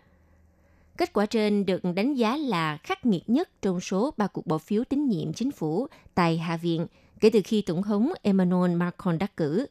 [1.00, 4.58] Kết quả trên được đánh giá là khắc nghiệt nhất trong số ba cuộc bỏ
[4.58, 6.88] phiếu tín nhiệm chính phủ tại Hạ viện
[7.20, 9.66] kể từ khi Tổng thống Emmanuel Macron đắc cử.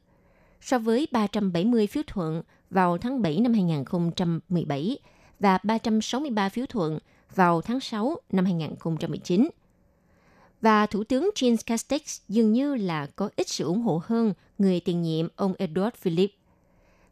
[0.60, 4.98] So với 370 phiếu thuận vào tháng 7 năm 2017
[5.40, 6.98] và 363 phiếu thuận
[7.34, 9.48] vào tháng 6 năm 2019.
[10.60, 14.80] Và Thủ tướng Jean Castex dường như là có ít sự ủng hộ hơn người
[14.80, 16.34] tiền nhiệm ông Edouard Philippe.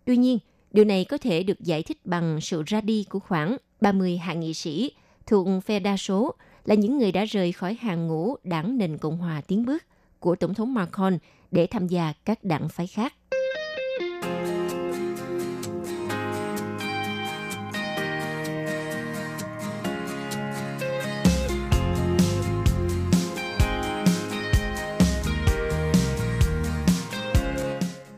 [0.04, 0.38] Tuy nhiên,
[0.70, 4.34] điều này có thể được giải thích bằng sự ra đi của khoảng 30 hạ
[4.34, 4.92] nghị sĩ
[5.26, 9.18] thuộc phe đa số là những người đã rời khỏi hàng ngũ đảng nền Cộng
[9.18, 9.84] hòa tiến bước
[10.20, 11.18] của Tổng thống Macron
[11.50, 13.14] để tham gia các đảng phái khác.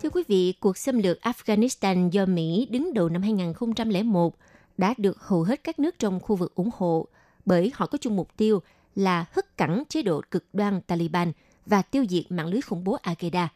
[0.02, 4.34] Thưa quý vị, cuộc xâm lược Afghanistan do Mỹ đứng đầu năm 2001
[4.78, 7.06] đã được hầu hết các nước trong khu vực ủng hộ
[7.44, 8.62] bởi họ có chung mục tiêu
[8.94, 11.32] là hất cẳng chế độ cực đoan Taliban
[11.66, 13.46] và tiêu diệt mạng lưới khủng bố Al-Qaeda.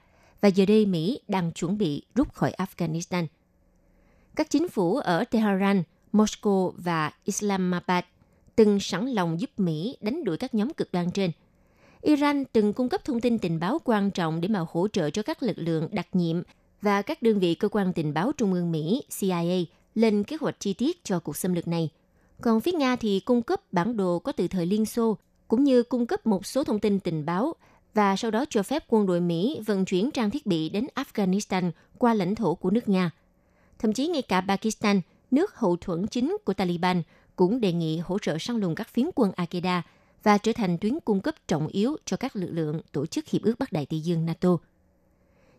[0.41, 3.27] Và giờ đây Mỹ đang chuẩn bị rút khỏi Afghanistan.
[4.37, 8.05] Các chính phủ ở Tehran, Moscow và Islamabad
[8.57, 11.31] từng sẵn lòng giúp Mỹ đánh đuổi các nhóm cực đoan trên.
[12.03, 15.23] Iran từng cung cấp thông tin tình báo quan trọng để mà hỗ trợ cho
[15.23, 16.43] các lực lượng đặc nhiệm
[16.83, 19.65] và các đơn vị cơ quan tình báo trung ương Mỹ CIA
[19.95, 21.91] lên kế hoạch chi tiết cho cuộc xâm lược này.
[22.41, 25.19] Còn phía Nga thì cung cấp bản đồ có từ thời Liên Xô,
[25.49, 27.55] cũng như cung cấp một số thông tin tình báo
[27.95, 31.71] và sau đó cho phép quân đội Mỹ vận chuyển trang thiết bị đến Afghanistan
[31.99, 33.11] qua lãnh thổ của nước Nga.
[33.79, 37.03] Thậm chí ngay cả Pakistan, nước hậu thuẫn chính của Taliban,
[37.37, 39.81] cũng đề nghị hỗ trợ săn lùng các phiến quân Al-Qaeda
[40.23, 43.43] và trở thành tuyến cung cấp trọng yếu cho các lực lượng tổ chức Hiệp
[43.43, 44.57] ước Bắc Đại Tây Dương NATO.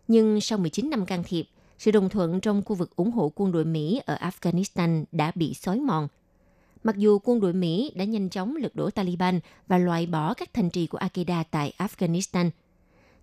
[0.08, 1.44] Nhưng sau 19 năm can thiệp,
[1.84, 5.54] sự đồng thuận trong khu vực ủng hộ quân đội Mỹ ở Afghanistan đã bị
[5.54, 6.08] xói mòn.
[6.84, 10.54] Mặc dù quân đội Mỹ đã nhanh chóng lật đổ Taliban và loại bỏ các
[10.54, 12.50] thành trì của Al-Qaeda tại Afghanistan,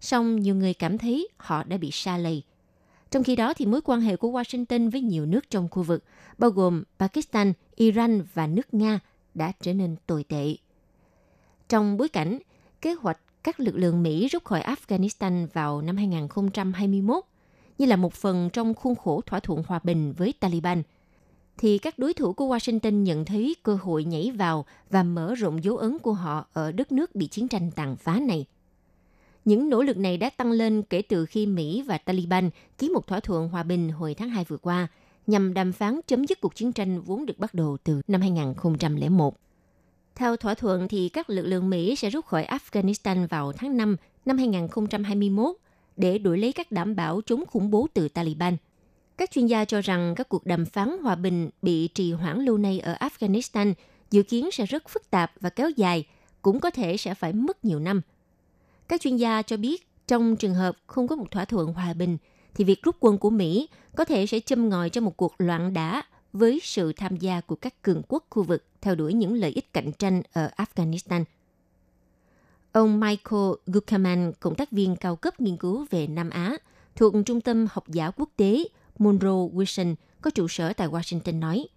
[0.01, 2.43] song nhiều người cảm thấy họ đã bị sa lầy.
[3.11, 6.03] Trong khi đó, thì mối quan hệ của Washington với nhiều nước trong khu vực,
[6.37, 8.99] bao gồm Pakistan, Iran và nước Nga,
[9.33, 10.55] đã trở nên tồi tệ.
[11.69, 12.39] Trong bối cảnh,
[12.81, 17.23] kế hoạch các lực lượng Mỹ rút khỏi Afghanistan vào năm 2021
[17.81, 20.83] như là một phần trong khuôn khổ thỏa thuận hòa bình với Taliban,
[21.57, 25.63] thì các đối thủ của Washington nhận thấy cơ hội nhảy vào và mở rộng
[25.63, 28.45] dấu ấn của họ ở đất nước bị chiến tranh tàn phá này.
[29.45, 33.07] Những nỗ lực này đã tăng lên kể từ khi Mỹ và Taliban ký một
[33.07, 34.87] thỏa thuận hòa bình hồi tháng 2 vừa qua
[35.27, 39.35] nhằm đàm phán chấm dứt cuộc chiến tranh vốn được bắt đầu từ năm 2001.
[40.15, 43.95] Theo thỏa thuận thì các lực lượng Mỹ sẽ rút khỏi Afghanistan vào tháng 5
[44.25, 45.55] năm 2021
[45.97, 48.57] để đổi lấy các đảm bảo chống khủng bố từ Taliban.
[49.17, 52.57] Các chuyên gia cho rằng các cuộc đàm phán hòa bình bị trì hoãn lâu
[52.57, 53.73] nay ở Afghanistan
[54.11, 56.05] dự kiến sẽ rất phức tạp và kéo dài,
[56.41, 58.01] cũng có thể sẽ phải mất nhiều năm.
[58.87, 62.17] Các chuyên gia cho biết trong trường hợp không có một thỏa thuận hòa bình,
[62.53, 65.73] thì việc rút quân của Mỹ có thể sẽ châm ngòi cho một cuộc loạn
[65.73, 69.51] đả với sự tham gia của các cường quốc khu vực theo đuổi những lợi
[69.51, 71.23] ích cạnh tranh ở Afghanistan.
[72.71, 76.57] Ông Michael Guckerman, cộng tác viên cao cấp nghiên cứu về Nam Á
[76.95, 78.63] thuộc Trung tâm Học giả Quốc tế
[78.99, 81.67] Monroe Wilson có trụ sở tại Washington nói,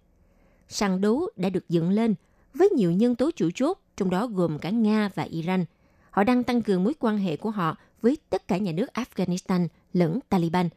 [0.67, 2.15] sàn đấu đã được dựng lên
[2.53, 5.65] với nhiều nhân tố chủ chốt, trong đó gồm cả Nga và Iran.
[6.11, 9.67] Họ đang tăng cường mối quan hệ của họ với tất cả nhà nước Afghanistan
[9.93, 10.69] lẫn Taliban.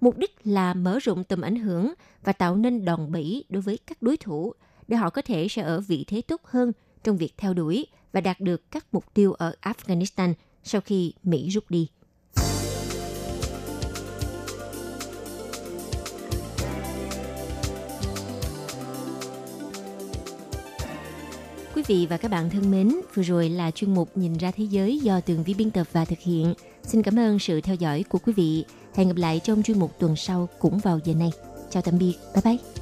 [0.00, 1.94] Mục đích là mở rộng tầm ảnh hưởng
[2.24, 4.52] và tạo nên đòn bẩy đối với các đối thủ
[4.88, 6.72] để họ có thể sẽ ở vị thế tốt hơn
[7.04, 7.86] trong việc theo đuổi
[8.16, 11.88] và đạt được các mục tiêu ở Afghanistan sau khi Mỹ rút đi.
[21.74, 24.64] Quý vị và các bạn thân mến, vừa rồi là chuyên mục Nhìn ra thế
[24.64, 26.54] giới do Tường Vi biên tập và thực hiện.
[26.82, 28.64] Xin cảm ơn sự theo dõi của quý vị.
[28.94, 31.30] Hẹn gặp lại trong chuyên mục tuần sau cũng vào giờ này.
[31.70, 32.75] Chào tạm biệt, bye bye.